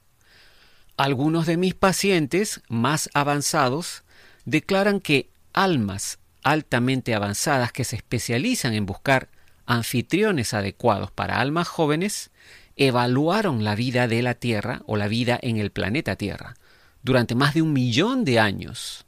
Algunos 0.97 1.45
de 1.45 1.57
mis 1.57 1.73
pacientes 1.73 2.61
más 2.67 3.09
avanzados 3.13 4.03
declaran 4.45 4.99
que 4.99 5.29
almas 5.53 6.19
altamente 6.43 7.13
avanzadas 7.13 7.71
que 7.71 7.83
se 7.83 7.95
especializan 7.95 8.73
en 8.73 8.85
buscar 8.85 9.29
anfitriones 9.65 10.53
adecuados 10.53 11.11
para 11.11 11.39
almas 11.39 11.67
jóvenes 11.67 12.31
evaluaron 12.75 13.63
la 13.63 13.75
vida 13.75 14.07
de 14.07 14.21
la 14.21 14.33
Tierra 14.33 14.81
o 14.85 14.97
la 14.97 15.07
vida 15.07 15.39
en 15.41 15.57
el 15.57 15.71
planeta 15.71 16.15
Tierra 16.15 16.55
durante 17.03 17.35
más 17.35 17.53
de 17.53 17.61
un 17.61 17.73
millón 17.73 18.25
de 18.25 18.39
años. 18.39 19.05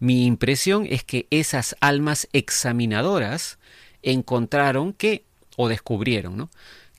Mi 0.00 0.26
impresión 0.26 0.86
es 0.88 1.04
que 1.04 1.26
esas 1.30 1.76
almas 1.80 2.28
examinadoras 2.32 3.58
encontraron 4.02 4.92
que, 4.92 5.24
o 5.56 5.68
descubrieron, 5.68 6.36
¿no? 6.36 6.50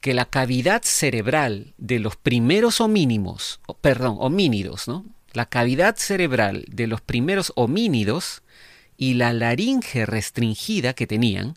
que 0.02 0.14
la 0.14 0.26
cavidad 0.26 0.82
cerebral 0.84 1.74
de 1.78 2.00
los 2.00 2.16
primeros 2.16 2.80
homínimos, 2.80 3.60
perdón, 3.82 4.18
homínidos, 4.20 4.88
¿no? 4.88 5.06
La 5.34 5.46
cavidad 5.46 5.96
cerebral 5.98 6.66
de 6.68 6.88
los 6.88 7.02
primeros 7.02 7.52
homínidos 7.56 8.42
y 8.98 9.16
la 9.16 9.34
laringe 9.34 10.06
restringida 10.06 10.94
que 10.94 11.06
tenían 11.06 11.56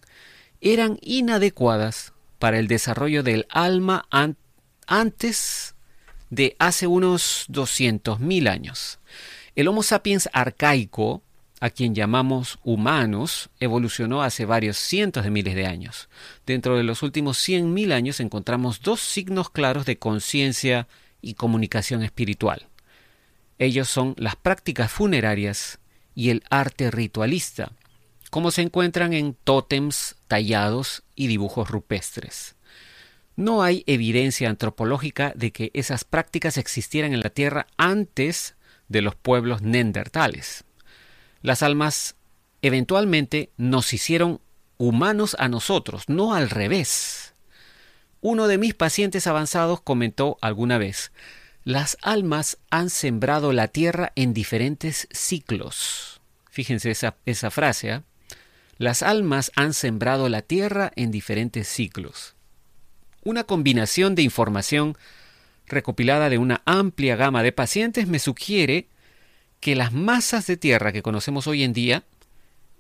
eran 0.61 0.99
inadecuadas 1.00 2.12
para 2.38 2.58
el 2.58 2.68
desarrollo 2.68 3.22
del 3.22 3.46
alma 3.49 4.06
antes 4.87 5.75
de 6.30 6.56
hace 6.58 6.87
unos 6.87 7.46
200.000 7.49 8.49
años. 8.49 8.99
El 9.54 9.68
Homo 9.68 9.82
sapiens 9.82 10.28
arcaico, 10.32 11.22
a 11.62 11.71
quien 11.71 11.95
llamamos 11.95 12.59
humanos, 12.64 13.49
evolucionó 13.61 14.25
hace 14.25 14.47
varios 14.47 14.76
cientos 14.76 15.23
de 15.23 15.31
miles 15.31 15.54
de 15.54 15.66
años. 15.66 16.09
Dentro 16.45 16.76
de 16.76 16.83
los 16.83 17.04
últimos 17.04 17.38
100.000 17.38 17.92
años 17.92 18.19
encontramos 18.19 18.81
dos 18.81 18.99
signos 18.99 19.49
claros 19.49 19.87
de 19.87 19.97
conciencia 19.97 20.88
y 21.21 21.35
comunicación 21.35 22.02
espiritual. 22.02 22.66
Ellos 23.61 23.88
son 23.88 24.16
las 24.19 24.35
prácticas 24.35 24.90
funerarias 24.90 25.78
y 26.16 26.31
el 26.31 26.42
arte 26.50 26.90
ritualista, 26.90 27.71
como 28.31 28.50
se 28.50 28.62
encuentran 28.62 29.12
en 29.12 29.37
tótems 29.45 30.16
tallados 30.26 31.04
y 31.14 31.28
dibujos 31.28 31.71
rupestres. 31.71 32.57
No 33.37 33.62
hay 33.62 33.85
evidencia 33.87 34.50
antropológica 34.50 35.33
de 35.37 35.52
que 35.52 35.71
esas 35.75 36.02
prácticas 36.02 36.59
existieran 36.59 37.12
en 37.12 37.21
la 37.21 37.31
Tierra 37.31 37.69
antes 37.76 38.57
de 38.88 39.00
los 39.00 39.14
pueblos 39.14 39.62
neandertales. 39.62 40.64
Las 41.42 41.62
almas 41.62 42.16
eventualmente 42.62 43.50
nos 43.56 43.92
hicieron 43.92 44.40
humanos 44.78 45.37
a 45.38 45.49
nosotros, 45.49 46.04
no 46.08 46.34
al 46.34 46.50
revés. 46.50 47.34
Uno 48.20 48.46
de 48.46 48.58
mis 48.58 48.75
pacientes 48.75 49.26
avanzados 49.26 49.80
comentó 49.80 50.38
alguna 50.40 50.78
vez, 50.78 51.12
las 51.64 51.96
almas 52.02 52.58
han 52.70 52.90
sembrado 52.90 53.52
la 53.52 53.68
tierra 53.68 54.12
en 54.16 54.34
diferentes 54.34 55.08
ciclos. 55.12 56.20
Fíjense 56.50 56.90
esa, 56.90 57.16
esa 57.25 57.50
frase, 57.50 57.90
¿eh? 57.90 58.00
Las 58.78 59.02
almas 59.02 59.52
han 59.54 59.75
sembrado 59.75 60.28
la 60.28 60.42
tierra 60.42 60.92
en 60.96 61.12
diferentes 61.12 61.68
ciclos. 61.68 62.34
Una 63.22 63.44
combinación 63.44 64.16
de 64.16 64.22
información 64.22 64.96
recopilada 65.66 66.28
de 66.28 66.38
una 66.38 66.62
amplia 66.64 67.14
gama 67.14 67.44
de 67.44 67.52
pacientes 67.52 68.08
me 68.08 68.18
sugiere 68.18 68.88
que 69.62 69.76
las 69.76 69.92
masas 69.92 70.49
de 70.49 70.57
tierra 70.57 70.90
que 70.92 71.02
conocemos 71.02 71.47
hoy 71.47 71.62
en 71.62 71.73
día 71.73 72.02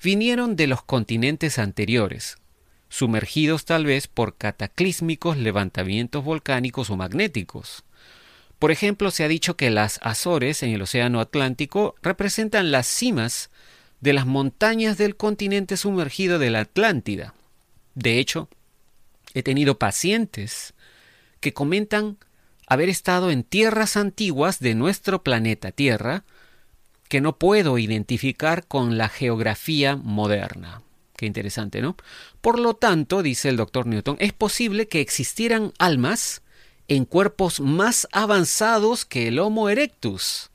vinieron 0.02 0.56
de 0.56 0.66
los 0.66 0.82
continentes 0.82 1.60
anteriores, 1.60 2.38
sumergidos 2.88 3.64
tal 3.64 3.86
vez 3.86 4.08
por 4.08 4.36
cataclísmicos 4.36 5.36
levantamientos 5.36 6.24
volcánicos 6.24 6.90
o 6.90 6.96
magnéticos. 6.96 7.84
Por 8.58 8.72
ejemplo, 8.72 9.12
se 9.12 9.22
ha 9.22 9.28
dicho 9.28 9.56
que 9.56 9.70
las 9.70 10.00
Azores 10.02 10.64
en 10.64 10.70
el 10.70 10.82
Océano 10.82 11.20
Atlántico 11.20 11.94
representan 12.02 12.72
las 12.72 12.88
cimas 12.88 13.50
de 14.00 14.12
las 14.12 14.26
montañas 14.26 14.98
del 14.98 15.14
continente 15.14 15.76
sumergido 15.76 16.40
de 16.40 16.50
la 16.50 16.60
Atlántida. 16.62 17.32
De 17.94 18.18
hecho, 18.18 18.48
he 19.34 19.44
tenido 19.44 19.78
pacientes 19.78 20.74
que 21.38 21.52
comentan 21.52 22.18
haber 22.66 22.88
estado 22.88 23.30
en 23.30 23.44
tierras 23.44 23.96
antiguas 23.96 24.58
de 24.58 24.74
nuestro 24.74 25.22
planeta 25.22 25.70
Tierra 25.70 26.24
que 27.12 27.20
no 27.20 27.36
puedo 27.36 27.76
identificar 27.76 28.66
con 28.66 28.96
la 28.96 29.10
geografía 29.10 29.96
moderna. 29.96 30.80
Qué 31.14 31.26
interesante, 31.26 31.82
¿no? 31.82 31.94
Por 32.40 32.58
lo 32.58 32.72
tanto, 32.72 33.22
dice 33.22 33.50
el 33.50 33.58
doctor 33.58 33.84
Newton, 33.84 34.16
es 34.18 34.32
posible 34.32 34.88
que 34.88 35.02
existieran 35.02 35.74
almas 35.78 36.40
en 36.88 37.04
cuerpos 37.04 37.60
más 37.60 38.08
avanzados 38.12 39.04
que 39.04 39.28
el 39.28 39.40
Homo 39.40 39.68
erectus. 39.68 40.48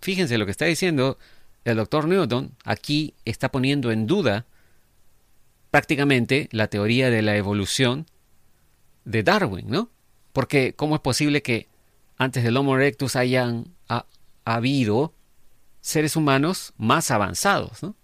Fíjense 0.00 0.38
lo 0.38 0.44
que 0.44 0.50
está 0.50 0.64
diciendo 0.64 1.18
el 1.64 1.76
doctor 1.76 2.08
Newton 2.08 2.50
aquí 2.64 3.14
está 3.24 3.52
poniendo 3.52 3.92
en 3.92 4.08
duda 4.08 4.46
prácticamente 5.70 6.48
la 6.50 6.66
teoría 6.66 7.10
de 7.10 7.22
la 7.22 7.36
evolución 7.36 8.06
de 9.04 9.22
Darwin, 9.22 9.70
¿no? 9.70 9.88
Porque 10.32 10.72
¿cómo 10.74 10.96
es 10.96 11.00
posible 11.00 11.42
que 11.42 11.68
antes 12.18 12.42
del 12.42 12.56
Homo 12.56 12.74
erectus 12.74 13.14
hayan 13.14 13.68
habido 14.44 15.14
seres 15.80 16.16
humanos 16.16 16.72
más 16.76 17.10
avanzados, 17.10 17.82
¿no? 17.82 17.96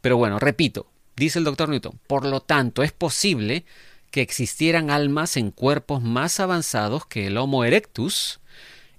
Pero 0.00 0.16
bueno, 0.16 0.38
repito, 0.38 0.90
dice 1.16 1.38
el 1.38 1.44
doctor 1.44 1.68
Newton, 1.68 1.98
por 2.06 2.26
lo 2.26 2.40
tanto 2.40 2.82
es 2.82 2.92
posible 2.92 3.64
que 4.10 4.20
existieran 4.20 4.90
almas 4.90 5.36
en 5.36 5.50
cuerpos 5.50 6.02
más 6.02 6.40
avanzados 6.40 7.06
que 7.06 7.28
el 7.28 7.38
Homo 7.38 7.64
erectus, 7.64 8.40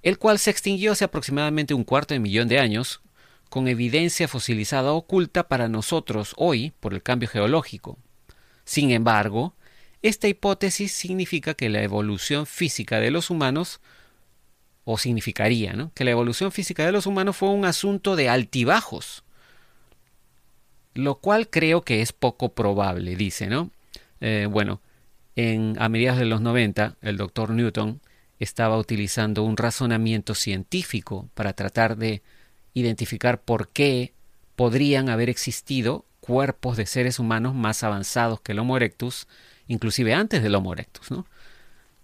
el 0.02 0.18
cual 0.18 0.38
se 0.38 0.50
extinguió 0.50 0.92
hace 0.92 1.04
aproximadamente 1.04 1.74
un 1.74 1.84
cuarto 1.84 2.14
de 2.14 2.20
millón 2.20 2.48
de 2.48 2.58
años 2.58 3.00
con 3.48 3.68
evidencia 3.68 4.26
fosilizada 4.26 4.92
oculta 4.92 5.46
para 5.46 5.68
nosotros 5.68 6.34
hoy 6.36 6.72
por 6.80 6.92
el 6.92 7.02
cambio 7.02 7.28
geológico. 7.28 7.98
Sin 8.64 8.90
embargo, 8.90 9.54
esta 10.02 10.26
hipótesis 10.26 10.92
significa 10.92 11.54
que 11.54 11.68
la 11.68 11.82
evolución 11.82 12.46
física 12.46 12.98
de 12.98 13.10
los 13.10 13.30
humanos, 13.30 13.80
o 14.84 14.98
significaría, 14.98 15.72
¿no? 15.72 15.92
que 15.94 16.04
la 16.04 16.10
evolución 16.10 16.52
física 16.52 16.84
de 16.84 16.92
los 16.92 17.06
humanos 17.06 17.36
fue 17.36 17.50
un 17.50 17.64
asunto 17.64 18.16
de 18.16 18.28
altibajos, 18.28 19.24
lo 20.94 21.16
cual 21.16 21.48
creo 21.48 21.82
que 21.82 22.02
es 22.02 22.12
poco 22.12 22.54
probable, 22.54 23.16
dice, 23.16 23.48
¿no? 23.48 23.70
Eh, 24.20 24.46
bueno, 24.48 24.80
en, 25.36 25.76
a 25.80 25.88
mediados 25.88 26.20
de 26.20 26.26
los 26.26 26.40
90, 26.40 26.96
el 27.02 27.16
doctor 27.16 27.50
Newton 27.50 28.00
estaba 28.38 28.78
utilizando 28.78 29.42
un 29.42 29.56
razonamiento 29.56 30.34
científico 30.34 31.28
para 31.34 31.52
tratar 31.54 31.96
de 31.96 32.22
identificar 32.74 33.40
por 33.40 33.68
qué 33.68 34.12
podrían 34.56 35.08
haber 35.08 35.30
existido 35.30 36.04
cuerpos 36.20 36.76
de 36.76 36.86
seres 36.86 37.18
humanos 37.18 37.54
más 37.54 37.82
avanzados 37.82 38.40
que 38.40 38.52
el 38.52 38.58
Homo 38.58 38.76
erectus, 38.76 39.26
inclusive 39.66 40.14
antes 40.14 40.42
del 40.42 40.54
Homo 40.54 40.72
erectus. 40.72 41.10
¿no? 41.10 41.26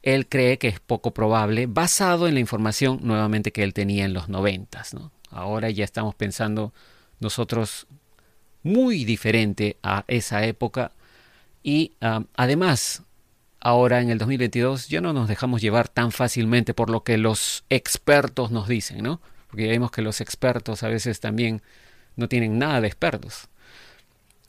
Él 0.03 0.29
cree 0.29 0.59
que 0.59 0.69
es 0.69 0.81
poco 0.81 1.13
probable, 1.13 1.67
basado 1.67 2.27
en 2.27 2.35
la 2.35 2.41
información 2.41 3.01
nuevamente 3.03 3.53
que 3.53 3.63
él 3.63 3.75
tenía 3.75 4.05
en 4.05 4.15
los 4.15 4.29
noventas. 4.29 4.95
¿no? 4.95 5.13
Ahora 5.31 5.71
ya 5.71 5.85
estamos 5.85 6.15
pensando 6.15 6.73
nosotros 7.19 7.87
muy 8.63 9.05
diferente 9.05 9.77
a 9.83 10.05
esa 10.09 10.45
época 10.45 10.93
y 11.63 11.93
um, 12.01 12.27
además 12.37 13.03
ahora 13.61 14.01
en 14.01 14.11
el 14.11 14.19
2022 14.19 14.89
ya 14.89 15.01
no 15.01 15.13
nos 15.13 15.29
dejamos 15.29 15.61
llevar 15.61 15.89
tan 15.89 16.13
fácilmente 16.13 16.75
por 16.75 16.91
lo 16.91 17.03
que 17.03 17.19
los 17.19 17.65
expertos 17.69 18.51
nos 18.51 18.69
dicen, 18.69 19.03
¿no? 19.03 19.21
Porque 19.49 19.67
ya 19.67 19.71
vemos 19.71 19.91
que 19.91 20.03
los 20.03 20.21
expertos 20.21 20.83
a 20.83 20.89
veces 20.89 21.21
también 21.21 21.63
no 22.17 22.29
tienen 22.29 22.59
nada 22.59 22.81
de 22.81 22.87
expertos. 22.87 23.49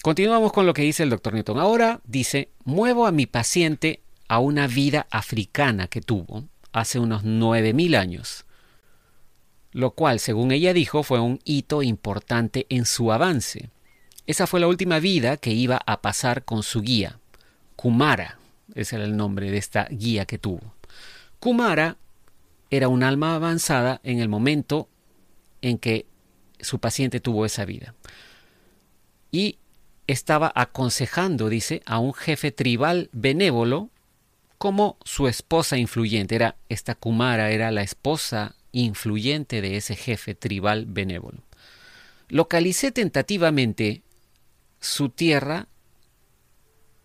Continuamos 0.01 0.51
con 0.51 0.65
lo 0.65 0.73
que 0.73 0.81
dice 0.81 1.03
el 1.03 1.09
doctor 1.09 1.33
Newton. 1.33 1.59
Ahora 1.59 2.01
dice, 2.05 2.49
muevo 2.63 3.05
a 3.05 3.11
mi 3.11 3.25
paciente 3.25 4.01
a 4.31 4.39
una 4.39 4.65
vida 4.65 5.07
africana 5.11 5.89
que 5.89 5.99
tuvo 5.99 6.45
hace 6.71 6.99
unos 6.99 7.25
9.000 7.25 7.97
años, 7.97 8.45
lo 9.73 9.91
cual, 9.91 10.21
según 10.21 10.53
ella 10.53 10.71
dijo, 10.71 11.03
fue 11.03 11.19
un 11.19 11.41
hito 11.43 11.83
importante 11.83 12.65
en 12.69 12.85
su 12.85 13.11
avance. 13.11 13.71
Esa 14.27 14.47
fue 14.47 14.61
la 14.61 14.69
última 14.69 14.99
vida 14.99 15.35
que 15.35 15.51
iba 15.51 15.81
a 15.85 16.01
pasar 16.01 16.45
con 16.45 16.63
su 16.63 16.79
guía, 16.81 17.19
Kumara, 17.75 18.37
ese 18.73 18.95
era 18.95 19.03
el 19.03 19.17
nombre 19.17 19.51
de 19.51 19.57
esta 19.57 19.89
guía 19.91 20.23
que 20.23 20.37
tuvo. 20.37 20.75
Kumara 21.41 21.97
era 22.69 22.87
un 22.87 23.03
alma 23.03 23.35
avanzada 23.35 23.99
en 24.01 24.19
el 24.19 24.29
momento 24.29 24.87
en 25.61 25.77
que 25.77 26.05
su 26.61 26.79
paciente 26.79 27.19
tuvo 27.19 27.45
esa 27.45 27.65
vida. 27.65 27.95
Y 29.29 29.57
estaba 30.07 30.53
aconsejando, 30.55 31.49
dice, 31.49 31.81
a 31.85 31.99
un 31.99 32.13
jefe 32.13 32.53
tribal 32.53 33.09
benévolo 33.11 33.89
como 34.61 34.99
su 35.03 35.27
esposa 35.27 35.75
influyente. 35.77 36.35
Era 36.35 36.55
esta 36.69 36.93
Kumara, 36.93 37.49
era 37.49 37.71
la 37.71 37.81
esposa 37.81 38.53
influyente 38.71 39.59
de 39.59 39.75
ese 39.75 39.95
jefe 39.95 40.35
tribal 40.35 40.85
benévolo. 40.85 41.39
Localicé 42.29 42.91
tentativamente 42.91 44.03
su 44.79 45.09
tierra 45.09 45.67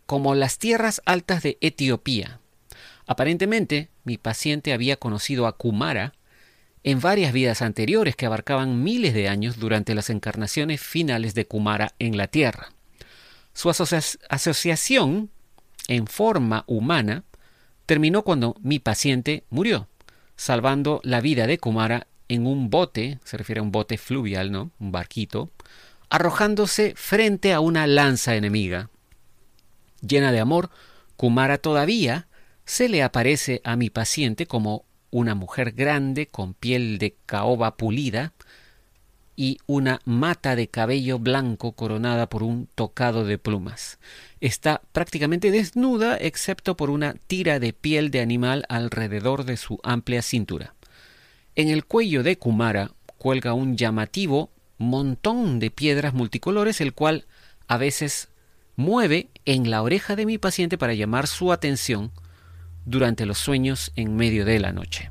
como 0.04 0.34
las 0.34 0.58
tierras 0.58 1.00
altas 1.06 1.42
de 1.42 1.56
Etiopía. 1.62 2.40
Aparentemente, 3.06 3.88
mi 4.04 4.18
paciente 4.18 4.74
había 4.74 4.98
conocido 4.98 5.46
a 5.46 5.56
Kumara 5.56 6.12
en 6.84 7.00
varias 7.00 7.32
vidas 7.32 7.62
anteriores 7.62 8.16
que 8.16 8.26
abarcaban 8.26 8.82
miles 8.82 9.14
de 9.14 9.30
años 9.30 9.58
durante 9.58 9.94
las 9.94 10.10
encarnaciones 10.10 10.82
finales 10.82 11.32
de 11.32 11.46
Kumara 11.46 11.94
en 11.98 12.18
la 12.18 12.26
Tierra. 12.26 12.74
Su 13.54 13.70
asociación 13.70 15.30
en 15.88 16.06
forma 16.06 16.64
humana 16.66 17.24
terminó 17.86 18.22
cuando 18.22 18.56
mi 18.60 18.78
paciente 18.78 19.44
murió, 19.48 19.88
salvando 20.36 21.00
la 21.04 21.20
vida 21.20 21.46
de 21.46 21.58
Kumara 21.58 22.06
en 22.28 22.46
un 22.46 22.68
bote, 22.68 23.20
se 23.24 23.36
refiere 23.36 23.60
a 23.60 23.62
un 23.62 23.72
bote 23.72 23.96
fluvial, 23.96 24.50
¿no? 24.50 24.72
Un 24.78 24.92
barquito, 24.92 25.50
arrojándose 26.10 26.94
frente 26.96 27.52
a 27.52 27.60
una 27.60 27.86
lanza 27.86 28.34
enemiga. 28.36 28.90
Llena 30.06 30.32
de 30.32 30.40
amor, 30.40 30.70
Kumara 31.16 31.58
todavía 31.58 32.26
se 32.64 32.88
le 32.88 33.02
aparece 33.02 33.60
a 33.64 33.76
mi 33.76 33.90
paciente 33.90 34.46
como 34.46 34.84
una 35.10 35.34
mujer 35.34 35.72
grande 35.72 36.26
con 36.26 36.52
piel 36.52 36.98
de 36.98 37.16
caoba 37.26 37.76
pulida 37.76 38.32
y 39.36 39.58
una 39.66 40.00
mata 40.04 40.56
de 40.56 40.68
cabello 40.68 41.18
blanco 41.18 41.72
coronada 41.72 42.28
por 42.28 42.42
un 42.42 42.68
tocado 42.74 43.24
de 43.24 43.38
plumas. 43.38 43.98
Está 44.40 44.80
prácticamente 44.92 45.50
desnuda 45.50 46.16
excepto 46.16 46.76
por 46.76 46.90
una 46.90 47.14
tira 47.26 47.60
de 47.60 47.74
piel 47.74 48.10
de 48.10 48.20
animal 48.20 48.64
alrededor 48.68 49.44
de 49.44 49.58
su 49.58 49.78
amplia 49.82 50.22
cintura. 50.22 50.74
En 51.54 51.68
el 51.68 51.84
cuello 51.84 52.22
de 52.22 52.38
Kumara 52.38 52.92
cuelga 53.18 53.52
un 53.52 53.76
llamativo 53.76 54.50
montón 54.78 55.58
de 55.58 55.70
piedras 55.70 56.14
multicolores, 56.14 56.80
el 56.80 56.94
cual 56.94 57.26
a 57.68 57.76
veces 57.76 58.28
mueve 58.76 59.28
en 59.44 59.70
la 59.70 59.82
oreja 59.82 60.16
de 60.16 60.26
mi 60.26 60.38
paciente 60.38 60.78
para 60.78 60.94
llamar 60.94 61.26
su 61.26 61.52
atención 61.52 62.12
durante 62.84 63.26
los 63.26 63.38
sueños 63.38 63.92
en 63.96 64.16
medio 64.16 64.44
de 64.44 64.60
la 64.60 64.72
noche. 64.72 65.10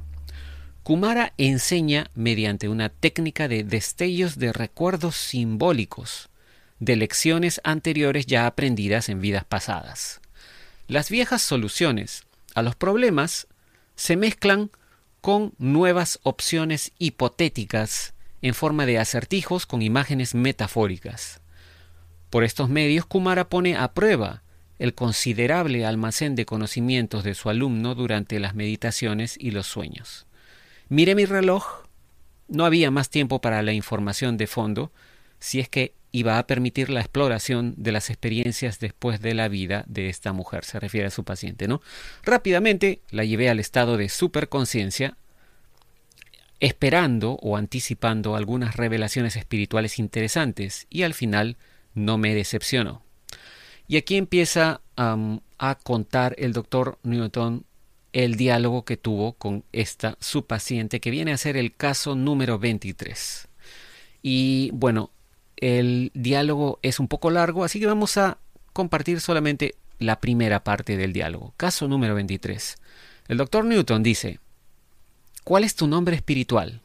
Kumara 0.85 1.33
enseña 1.39 2.11
mediante 2.13 2.69
una 2.69 2.89
técnica 2.89 3.47
de 3.47 3.63
destellos 3.63 4.37
de 4.37 4.53
recuerdos 4.53 5.15
simbólicos 5.15 6.29
de 6.79 6.95
lecciones 6.95 7.59
anteriores 7.63 8.27
ya 8.27 8.45
aprendidas 8.45 9.09
en 9.09 9.19
vidas 9.19 9.45
pasadas. 9.45 10.21
Las 10.87 11.09
viejas 11.09 11.41
soluciones 11.41 12.25
a 12.53 12.61
los 12.61 12.75
problemas 12.75 13.47
se 13.95 14.15
mezclan 14.15 14.69
con 15.21 15.55
nuevas 15.57 16.19
opciones 16.21 16.91
hipotéticas 16.99 18.13
en 18.43 18.53
forma 18.53 18.85
de 18.85 18.99
acertijos 18.99 19.65
con 19.65 19.81
imágenes 19.81 20.35
metafóricas. 20.35 21.41
Por 22.29 22.43
estos 22.43 22.69
medios, 22.69 23.07
Kumara 23.07 23.49
pone 23.49 23.75
a 23.75 23.91
prueba 23.95 24.43
el 24.77 24.93
considerable 24.93 25.83
almacén 25.83 26.35
de 26.35 26.45
conocimientos 26.45 27.23
de 27.23 27.33
su 27.33 27.49
alumno 27.49 27.95
durante 27.95 28.39
las 28.39 28.53
meditaciones 28.53 29.35
y 29.39 29.49
los 29.49 29.65
sueños. 29.65 30.27
Miré 30.89 31.15
mi 31.15 31.25
reloj. 31.25 31.65
No 32.47 32.65
había 32.65 32.91
más 32.91 33.09
tiempo 33.09 33.41
para 33.41 33.63
la 33.63 33.73
información 33.73 34.37
de 34.37 34.47
fondo, 34.47 34.91
si 35.39 35.59
es 35.59 35.67
que 35.67 35.95
iba 36.11 36.37
a 36.37 36.47
permitir 36.47 36.89
la 36.89 37.01
exploración 37.01 37.73
de 37.75 37.91
las 37.91 38.09
experiencias 38.09 38.79
después 38.79 39.19
de 39.19 39.33
la 39.33 39.47
vida 39.47 39.83
de 39.87 40.09
esta 40.09 40.31
mujer, 40.31 40.63
se 40.63 40.79
refiere 40.79 41.07
a 41.07 41.11
su 41.11 41.23
paciente, 41.23 41.67
¿no? 41.67 41.81
Rápidamente 42.23 43.01
la 43.09 43.25
llevé 43.25 43.49
al 43.49 43.59
estado 43.59 43.97
de 43.97 44.09
superconciencia, 44.09 45.17
esperando 46.59 47.33
o 47.41 47.57
anticipando 47.57 48.35
algunas 48.35 48.77
revelaciones 48.77 49.35
espirituales 49.35 49.99
interesantes, 49.99 50.87
y 50.89 51.03
al 51.03 51.13
final 51.13 51.57
no 51.95 52.17
me 52.17 52.33
decepcionó. 52.33 53.03
Y 53.87 53.97
aquí 53.97 54.15
empieza 54.15 54.81
a 54.95 55.75
contar 55.83 56.35
el 56.37 56.53
doctor 56.53 56.97
Newton 57.03 57.65
el 58.15 58.35
diálogo 58.35 58.85
que 58.85 58.95
tuvo 58.95 59.33
con 59.33 59.65
esta 59.73 60.17
su 60.21 60.45
paciente, 60.45 61.01
que 61.01 61.11
viene 61.11 61.33
a 61.33 61.37
ser 61.37 61.57
el 61.57 61.75
caso 61.75 62.15
número 62.15 62.57
23. 62.57 63.49
Y 64.23 64.69
bueno, 64.71 65.11
el 65.57 66.11
diálogo 66.13 66.79
es 66.81 67.01
un 67.01 67.09
poco 67.09 67.29
largo, 67.29 67.65
así 67.65 67.77
que 67.77 67.87
vamos 67.87 68.15
a 68.15 68.37
compartir 68.71 69.19
solamente 69.19 69.75
la 69.99 70.21
primera 70.21 70.63
parte 70.63 70.95
del 70.95 71.11
diálogo. 71.11 71.53
Caso 71.57 71.89
número 71.89 72.15
23. 72.15 72.77
El 73.27 73.35
doctor 73.35 73.65
Newton 73.65 74.01
dice, 74.01 74.39
¿cuál 75.43 75.65
es 75.65 75.75
tu 75.75 75.85
nombre 75.85 76.15
espiritual? 76.15 76.79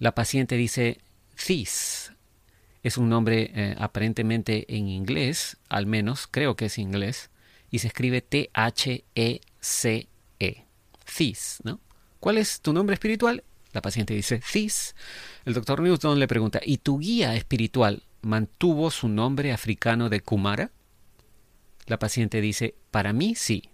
La 0.00 0.16
paciente 0.16 0.56
dice, 0.56 0.98
This. 1.46 2.10
Es 2.82 2.98
un 2.98 3.08
nombre 3.08 3.52
eh, 3.54 3.76
aparentemente 3.78 4.64
en 4.76 4.88
inglés, 4.88 5.58
al 5.68 5.86
menos 5.86 6.26
creo 6.28 6.56
que 6.56 6.64
es 6.64 6.76
inglés, 6.76 7.30
y 7.70 7.78
se 7.78 7.86
escribe 7.86 8.20
T-H-E-C-E. 8.20 10.08
This, 11.16 11.58
¿no? 11.64 11.80
¿Cuál 12.20 12.38
es 12.38 12.60
tu 12.60 12.72
nombre 12.72 12.94
espiritual? 12.94 13.44
La 13.72 13.82
paciente 13.82 14.14
dice 14.14 14.40
This. 14.52 14.94
El 15.44 15.54
doctor 15.54 15.80
Newton 15.80 16.18
le 16.18 16.28
pregunta, 16.28 16.60
¿y 16.64 16.78
tu 16.78 16.98
guía 16.98 17.34
espiritual 17.34 18.02
mantuvo 18.22 18.90
su 18.90 19.08
nombre 19.08 19.52
africano 19.52 20.08
de 20.08 20.20
Kumara? 20.20 20.70
La 21.86 21.98
paciente 21.98 22.40
dice, 22.40 22.74
para 22.90 23.12
mí 23.12 23.34
sí. 23.34 23.68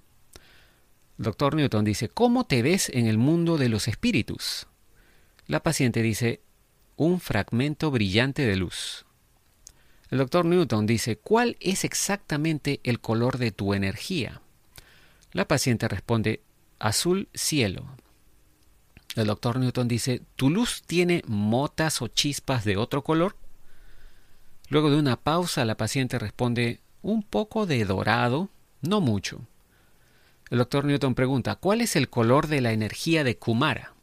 El 1.19 1.25
doctor 1.27 1.55
Newton 1.55 1.85
dice, 1.85 2.09
¿cómo 2.09 2.45
te 2.45 2.63
ves 2.63 2.89
en 2.89 3.07
el 3.07 3.19
mundo 3.19 3.59
de 3.59 3.69
los 3.69 3.89
espíritus? 3.89 4.67
La 5.47 5.63
paciente 5.63 6.03
dice, 6.03 6.41
un 6.97 7.21
fragmento 7.21 7.91
brillante 7.91 8.47
de 8.47 8.57
luz. 8.57 9.05
El 10.11 10.19
doctor 10.19 10.45
Newton 10.45 10.87
dice, 10.87 11.17
¿cuál 11.17 11.57
es 11.61 11.85
exactamente 11.85 12.81
el 12.83 13.01
color 13.01 13.39
de 13.39 13.53
tu 13.53 13.75
energía? 13.75 14.41
La 15.33 15.47
paciente 15.47 15.87
responde, 15.87 16.43
azul 16.81 17.29
cielo. 17.35 17.87
El 19.17 19.27
doctor 19.27 19.59
Newton 19.59 19.89
dice, 19.89 20.23
¿tu 20.37 20.51
luz 20.51 20.83
tiene 20.87 21.23
motas 21.27 22.03
o 22.03 22.09
chispas 22.09 22.65
de 22.65 22.77
otro 22.77 23.03
color? 23.05 23.37
Luego 24.69 24.91
de 24.91 24.97
una 24.97 25.17
pausa, 25.17 25.65
la 25.65 25.77
paciente 25.77 26.19
responde, 26.19 26.81
un 27.03 27.23
poco 27.23 27.67
de 27.67 27.85
dorado, 27.85 28.51
no 28.83 29.01
mucho. 29.01 29.41
El 30.51 30.59
doctor 30.59 30.85
Newton 30.85 31.15
pregunta, 31.15 31.57
¿cuál 31.57 31.81
es 31.81 31.97
el 31.97 32.09
color 32.09 32.47
de 32.47 32.61
la 32.61 32.73
energía 32.73 33.25
de 33.25 33.37
Kumara? 33.37 33.95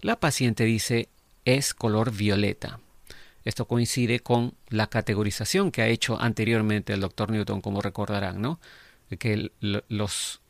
La 0.00 0.20
paciente 0.20 0.64
dice, 0.64 1.08
es 1.44 1.74
color 1.74 2.12
violeta. 2.12 2.80
Esto 3.44 3.66
coincide 3.66 4.20
con 4.20 4.54
la 4.68 4.88
categorización 4.88 5.70
que 5.70 5.82
ha 5.82 5.88
hecho 5.88 6.20
anteriormente 6.20 6.92
el 6.92 7.00
doctor 7.00 7.30
Newton, 7.30 7.60
como 7.60 7.80
recordarán, 7.80 8.42
¿no? 8.42 8.60
Que 9.18 9.52
los, 9.60 10.40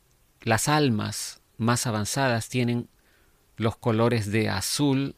las 0.41 0.67
almas 0.67 1.41
más 1.57 1.87
avanzadas 1.87 2.49
tienen 2.49 2.87
los 3.57 3.75
colores 3.75 4.31
de 4.31 4.49
azul 4.49 5.15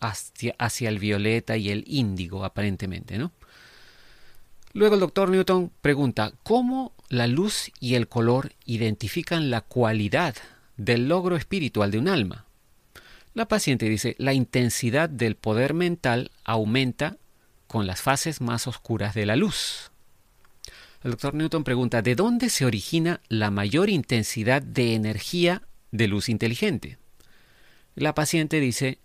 hacia, 0.00 0.88
el 0.88 0.98
violeta 0.98 1.56
y 1.56 1.70
el 1.70 1.84
índigo, 1.86 2.44
aparentemente, 2.44 3.18
¿no? 3.18 3.32
Luego 4.72 4.94
el 4.94 5.00
doctor 5.00 5.30
Newton 5.30 5.72
pregunta, 5.80 6.32
¿cómo 6.42 6.92
la 7.08 7.26
luz 7.26 7.72
y 7.80 7.94
el 7.94 8.08
color 8.08 8.52
identifican 8.66 9.50
la 9.50 9.62
cualidad 9.62 10.36
del 10.76 11.08
logro 11.08 11.36
espiritual 11.36 11.90
de 11.90 11.98
un 11.98 12.08
alma? 12.08 12.44
La 13.32 13.48
paciente 13.48 13.88
dice, 13.88 14.16
la 14.18 14.32
intensidad 14.32 15.08
del 15.08 15.34
poder 15.34 15.74
mental 15.74 16.30
aumenta 16.44 17.16
con 17.66 17.86
las 17.86 18.02
fases 18.02 18.40
más 18.40 18.66
oscuras 18.66 19.14
de 19.14 19.26
la 19.26 19.36
luz. 19.36 19.90
El 21.06 21.12
doctor 21.12 21.34
Newton 21.34 21.62
pregunta, 21.62 22.02
¿de 22.02 22.16
dónde 22.16 22.50
se 22.50 22.66
origina 22.66 23.20
la 23.28 23.52
mayor 23.52 23.90
intensidad 23.90 24.60
de 24.60 24.96
energía 24.96 25.62
de 25.92 26.08
luz 26.08 26.28
inteligente? 26.28 26.98
La 27.94 28.12
paciente 28.12 28.58
dice, 28.58 28.98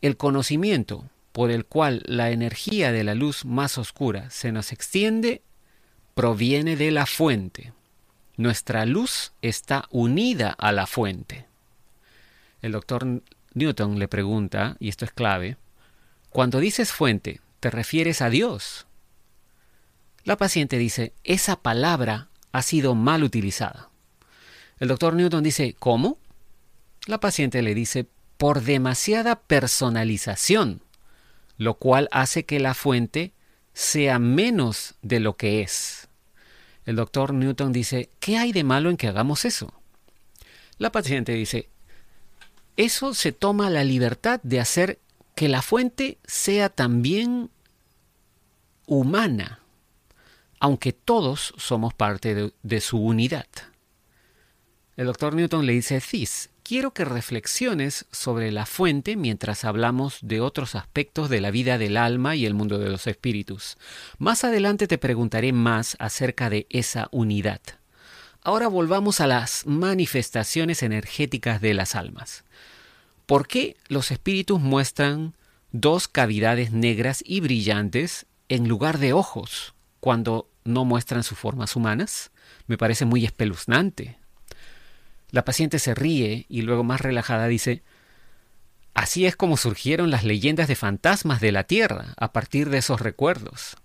el 0.00 0.16
conocimiento 0.16 1.10
por 1.32 1.50
el 1.50 1.64
cual 1.64 2.04
la 2.06 2.30
energía 2.30 2.92
de 2.92 3.02
la 3.02 3.16
luz 3.16 3.44
más 3.44 3.76
oscura 3.76 4.30
se 4.30 4.52
nos 4.52 4.70
extiende 4.70 5.42
proviene 6.14 6.76
de 6.76 6.92
la 6.92 7.06
fuente. 7.06 7.72
Nuestra 8.36 8.86
luz 8.86 9.32
está 9.42 9.86
unida 9.90 10.50
a 10.50 10.70
la 10.70 10.86
fuente. 10.86 11.46
El 12.62 12.70
doctor 12.70 13.04
Newton 13.54 13.98
le 13.98 14.06
pregunta, 14.06 14.76
y 14.78 14.88
esto 14.88 15.04
es 15.04 15.10
clave, 15.10 15.56
cuando 16.30 16.60
dices 16.60 16.92
fuente, 16.92 17.40
¿te 17.58 17.68
refieres 17.68 18.22
a 18.22 18.30
Dios? 18.30 18.86
La 20.28 20.36
paciente 20.36 20.76
dice, 20.76 21.14
esa 21.24 21.56
palabra 21.56 22.28
ha 22.52 22.60
sido 22.60 22.94
mal 22.94 23.24
utilizada. 23.24 23.88
El 24.78 24.88
doctor 24.88 25.14
Newton 25.14 25.42
dice, 25.42 25.74
¿cómo? 25.78 26.18
La 27.06 27.18
paciente 27.18 27.62
le 27.62 27.74
dice, 27.74 28.06
por 28.36 28.60
demasiada 28.60 29.40
personalización, 29.40 30.82
lo 31.56 31.78
cual 31.78 32.10
hace 32.12 32.44
que 32.44 32.60
la 32.60 32.74
fuente 32.74 33.32
sea 33.72 34.18
menos 34.18 34.96
de 35.00 35.18
lo 35.20 35.38
que 35.38 35.62
es. 35.62 36.08
El 36.84 36.96
doctor 36.96 37.32
Newton 37.32 37.72
dice, 37.72 38.10
¿qué 38.20 38.36
hay 38.36 38.52
de 38.52 38.64
malo 38.64 38.90
en 38.90 38.98
que 38.98 39.08
hagamos 39.08 39.46
eso? 39.46 39.72
La 40.76 40.92
paciente 40.92 41.32
dice, 41.32 41.70
eso 42.76 43.14
se 43.14 43.32
toma 43.32 43.70
la 43.70 43.82
libertad 43.82 44.40
de 44.42 44.60
hacer 44.60 44.98
que 45.34 45.48
la 45.48 45.62
fuente 45.62 46.18
sea 46.26 46.68
también 46.68 47.48
humana, 48.84 49.62
aunque 50.60 50.92
todos 50.92 51.54
somos 51.56 51.94
parte 51.94 52.52
de, 52.62 52.80
su 52.80 52.98
unidad. 52.98 53.46
El 54.96 55.06
doctor 55.06 55.34
Newton 55.34 55.66
le 55.66 55.74
dice, 55.74 56.00
Cis, 56.00 56.50
quiero 56.64 56.92
que 56.92 57.04
reflexiones 57.04 58.06
sobre 58.10 58.50
la 58.50 58.66
fuente 58.66 59.16
mientras 59.16 59.64
hablamos 59.64 60.18
de 60.22 60.40
otros 60.40 60.74
aspectos 60.74 61.28
de 61.30 61.40
la 61.40 61.50
vida 61.50 61.78
del 61.78 61.96
alma 61.96 62.34
y 62.34 62.46
el 62.46 62.54
mundo 62.54 62.78
de 62.78 62.90
los 62.90 63.06
espíritus. 63.06 63.78
Más 64.18 64.42
adelante 64.42 64.88
te 64.88 64.98
preguntaré 64.98 65.52
más 65.52 65.96
acerca 66.00 66.50
de 66.50 66.66
esa 66.70 67.08
unidad. 67.12 67.60
Ahora 68.42 68.68
volvamos 68.68 69.20
a 69.20 69.26
las 69.26 69.66
manifestaciones 69.66 70.82
energéticas 70.82 71.60
de 71.60 71.74
las 71.74 71.94
almas. 71.94 72.44
¿Por 73.26 73.46
qué 73.46 73.76
los 73.88 74.10
espíritus 74.10 74.60
muestran 74.60 75.34
dos 75.70 76.08
cavidades 76.08 76.72
negras 76.72 77.22
y 77.24 77.40
brillantes 77.40 78.26
en 78.48 78.66
lugar 78.66 78.98
de 78.98 79.12
ojos 79.12 79.74
cuando 80.00 80.47
no 80.64 80.84
muestran 80.84 81.22
sus 81.22 81.38
formas 81.38 81.76
humanas? 81.76 82.30
Me 82.66 82.78
parece 82.78 83.04
muy 83.04 83.24
espeluznante. 83.24 84.18
La 85.30 85.44
paciente 85.44 85.78
se 85.78 85.94
ríe 85.94 86.46
y 86.48 86.62
luego 86.62 86.84
más 86.84 87.00
relajada 87.00 87.48
dice, 87.48 87.82
Así 88.94 89.26
es 89.26 89.36
como 89.36 89.56
surgieron 89.56 90.10
las 90.10 90.24
leyendas 90.24 90.66
de 90.66 90.74
fantasmas 90.74 91.40
de 91.40 91.52
la 91.52 91.64
Tierra 91.64 92.14
a 92.16 92.32
partir 92.32 92.68
de 92.68 92.78
esos 92.78 93.00
recuerdos. 93.00 93.76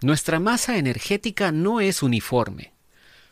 Nuestra 0.00 0.38
masa 0.38 0.76
energética 0.76 1.50
no 1.50 1.80
es 1.80 2.02
uniforme. 2.02 2.72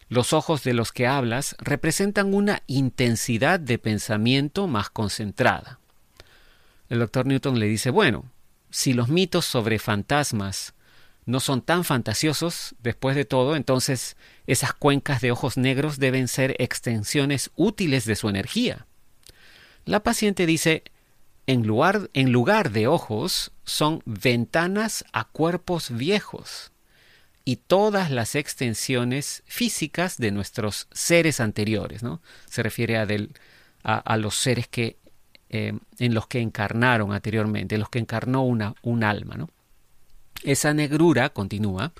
Los 0.09 0.33
ojos 0.33 0.65
de 0.65 0.75
los 0.75 0.91
que 0.91 1.07
hablas 1.07 1.55
representan 1.59 2.35
una 2.35 2.63
intensidad 2.67 3.61
de 3.61 3.79
pensamiento 3.79 4.67
más 4.67 4.91
concentrada. 4.91 5.79
El 6.89 6.99
doctor 6.99 7.27
Newton 7.27 7.59
le 7.59 7.67
dice, 7.67 7.91
bueno, 7.91 8.25
si 8.71 8.93
los 8.93 9.09
mitos 9.09 9.45
sobre 9.45 9.79
fantasmas 9.79 10.75
no 11.25 11.41
son 11.41 11.63
tan 11.63 11.85
fantasiosos, 11.85 12.75
después 12.83 13.17
de 13.17 13.25
todo, 13.25 13.57
entonces 13.57 14.17
esas 14.47 14.73
cuencas 14.73 15.21
de 15.21 15.31
ojos 15.31 15.57
negros 15.57 15.99
deben 15.99 16.29
ser 16.29 16.57
extensiones 16.59 17.51
útiles 17.55 18.05
de 18.05 18.17
su 18.17 18.29
energía. 18.29 18.87
La 19.85 20.03
paciente 20.03 20.47
dice, 20.47 20.85
en 21.47 21.67
lugar, 21.67 22.11
en 22.13 22.33
lugar 22.33 22.71
de 22.71 22.87
ojos, 22.87 23.53
son 23.65 24.03
ventanas 24.05 25.05
a 25.13 25.25
cuerpos 25.25 25.91
viejos 25.91 26.73
y 27.45 27.57
todas 27.57 28.11
las 28.11 28.35
extensiones 28.35 29.43
físicas 29.47 30.19
de 30.19 30.31
nuestros 30.31 30.89
seres 30.93 31.41
anteriores, 31.41 32.03
¿no? 32.03 32.21
Se 32.49 32.63
refiere 32.63 32.97
a, 32.97 33.07
del, 33.07 33.31
a, 33.83 34.17
los 34.17 34.37
seres 34.37 34.69
que, 34.69 34.97
eh, 35.51 35.73
en 35.99 36.15
los 36.15 36.29
que 36.29 36.41
encarnaron 36.41 37.13
anteriormente, 37.13 37.75
en 37.75 37.81
los 37.81 37.91
que 37.91 37.99
encarnó 37.99 38.45
una, 38.45 38.75
un 38.83 39.03
alma, 39.03 39.37
¿no? 39.37 39.49
Esa 40.43 40.75
negrura, 40.75 41.29
continúa, 41.31 41.93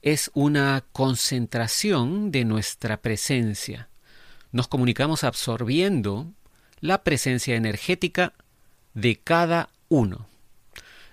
es 0.00 0.30
una 0.32 0.84
concentración 0.92 2.30
de 2.30 2.44
nuestra 2.44 3.02
presencia. 3.02 3.88
Nos 4.52 4.68
comunicamos 4.68 5.22
absorbiendo 5.22 6.32
la 6.80 7.04
presencia 7.04 7.56
energética 7.56 8.32
de 8.94 9.16
cada 9.16 9.68
uno. 9.88 10.28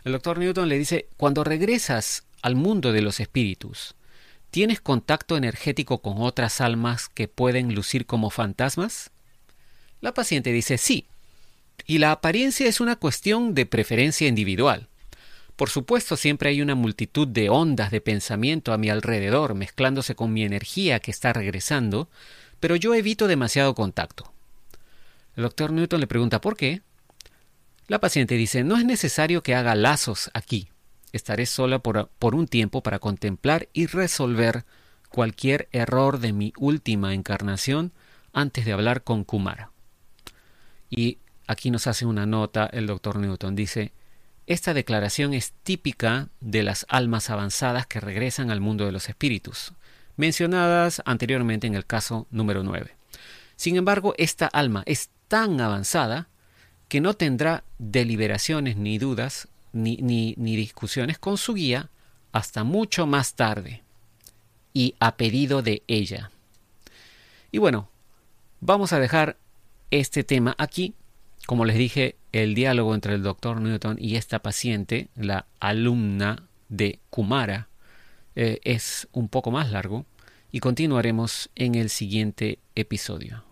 El 0.05 0.13
doctor 0.13 0.37
Newton 0.37 0.69
le 0.69 0.77
dice, 0.77 1.09
cuando 1.17 1.43
regresas 1.43 2.23
al 2.41 2.55
mundo 2.55 2.93
de 2.93 3.01
los 3.01 3.19
espíritus, 3.19 3.95
¿tienes 4.49 4.79
contacto 4.79 5.35
energético 5.35 5.97
con 6.01 6.21
otras 6.21 6.61
almas 6.61 7.09
que 7.09 7.27
pueden 7.27 7.75
lucir 7.75 8.05
como 8.05 8.29
fantasmas? 8.29 9.11
La 9.99 10.13
paciente 10.13 10.51
dice 10.53 10.77
sí, 10.77 11.07
y 11.85 11.97
la 11.97 12.11
apariencia 12.11 12.67
es 12.67 12.79
una 12.79 12.95
cuestión 12.95 13.55
de 13.55 13.65
preferencia 13.65 14.27
individual. 14.27 14.87
Por 15.55 15.69
supuesto, 15.69 16.17
siempre 16.17 16.49
hay 16.49 16.61
una 16.61 16.75
multitud 16.75 17.27
de 17.27 17.49
ondas 17.49 17.91
de 17.91 18.01
pensamiento 18.01 18.73
a 18.73 18.77
mi 18.77 18.89
alrededor, 18.89 19.55
mezclándose 19.55 20.15
con 20.15 20.33
mi 20.33 20.43
energía 20.43 20.99
que 20.99 21.11
está 21.11 21.31
regresando, 21.31 22.09
pero 22.59 22.75
yo 22.75 22.93
evito 22.93 23.27
demasiado 23.27 23.73
contacto. 23.73 24.33
El 25.35 25.43
doctor 25.43 25.71
Newton 25.71 25.99
le 25.99 26.07
pregunta 26.07 26.41
¿por 26.41 26.57
qué? 26.57 26.81
La 27.87 27.99
paciente 27.99 28.35
dice, 28.35 28.63
no 28.63 28.77
es 28.77 28.85
necesario 28.85 29.43
que 29.43 29.53
haga 29.53 29.75
lazos 29.75 30.31
aquí. 30.33 30.69
Estaré 31.11 31.45
sola 31.45 31.79
por, 31.79 32.35
un 32.35 32.47
tiempo 32.47 32.81
para 32.81 32.99
contemplar 32.99 33.69
y 33.73 33.85
resolver 33.85 34.65
cualquier 35.09 35.69
error 35.71 36.19
de 36.19 36.33
mi 36.33 36.51
última 36.57 37.13
encarnación 37.13 37.93
antes 38.33 38.65
de 38.65 38.73
hablar 38.73 39.03
con 39.03 39.23
Kumara. 39.23 39.71
Y 40.89 41.19
aquí 41.47 41.69
nos 41.71 41.87
hace 41.87 42.05
una 42.05 42.25
nota 42.25 42.65
el 42.65 42.87
doctor 42.87 43.17
Newton. 43.17 43.55
Dice, 43.55 43.93
esta 44.47 44.73
declaración 44.73 45.33
es 45.33 45.53
típica 45.63 46.29
de 46.39 46.63
las 46.63 46.85
almas 46.89 47.29
avanzadas 47.29 47.87
que 47.87 47.99
regresan 47.99 48.51
al 48.51 48.61
mundo 48.61 48.85
de 48.85 48.91
los 48.91 49.09
espíritus, 49.09 49.73
mencionadas 50.17 51.01
anteriormente 51.05 51.65
en 51.67 51.73
el 51.73 51.85
caso 51.85 52.27
número 52.29 52.63
9. 52.63 52.95
Sin 53.55 53.75
embargo, 53.75 54.13
esta 54.17 54.45
alma 54.47 54.83
es 54.85 55.09
tan 55.27 55.59
avanzada 55.59 56.27
que 56.87 57.01
no 57.01 57.15
tendrá 57.15 57.63
deliberaciones 57.79 58.77
ni 58.77 58.99
dudas 58.99 59.47
ni, 59.73 59.97
ni, 59.97 60.35
ni 60.37 60.55
discusiones 60.55 61.17
con 61.17 61.37
su 61.37 61.55
guía 61.55 61.89
hasta 62.31 62.63
mucho 62.63 63.07
más 63.07 63.33
tarde 63.33 63.81
y 64.73 64.95
a 64.99 65.15
pedido 65.15 65.63
de 65.63 65.81
ella. 65.87 66.29
Y 67.51 67.57
bueno, 67.57 67.89
vamos 68.59 68.93
a 68.93 68.99
dejar 68.99 69.37
este 69.89 70.23
tema 70.23 70.53
aquí 70.59 70.93
como 71.45 71.65
les 71.65 71.77
dije, 71.77 72.15
el 72.35 72.53
diálogo 72.53 72.93
entre 72.93 73.13
el 73.13 73.23
doctor 73.23 73.61
Newton 73.61 73.95
y 73.97 74.17
esta 74.17 74.39
paciente, 74.39 75.07
la 75.15 75.45
alumna 75.61 76.43
de 76.67 76.99
Kumara, 77.09 77.69
eh, 78.35 78.59
es 78.65 79.07
un 79.13 79.29
poco 79.29 79.51
más 79.51 79.71
largo 79.71 80.05
y 80.51 80.59
continuaremos 80.59 81.49
en 81.55 81.75
el 81.75 81.89
siguiente 81.89 82.59
episodio. 82.75 83.45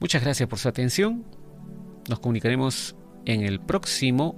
Muchas 0.00 0.22
gracias 0.22 0.50
por 0.50 0.58
su 0.58 0.68
atención. 0.68 1.24
Nos 2.10 2.20
comunicaremos 2.20 2.94
en 3.24 3.40
el 3.40 3.58
próximo 3.58 4.36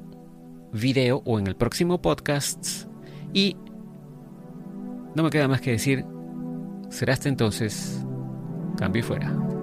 video 0.73 1.21
o 1.25 1.41
en 1.41 1.49
el 1.49 1.57
próximo 1.57 2.01
podcast 2.01 2.87
y 3.35 3.57
no 5.17 5.25
me 5.25 5.31
queda 5.31 5.49
más 5.49 5.61
que 5.61 5.73
decir, 5.73 6.05
será 6.89 7.15
hasta 7.15 7.29
entonces, 7.29 8.01
cambio 8.79 9.01
y 9.01 9.03
fuera. 9.03 9.60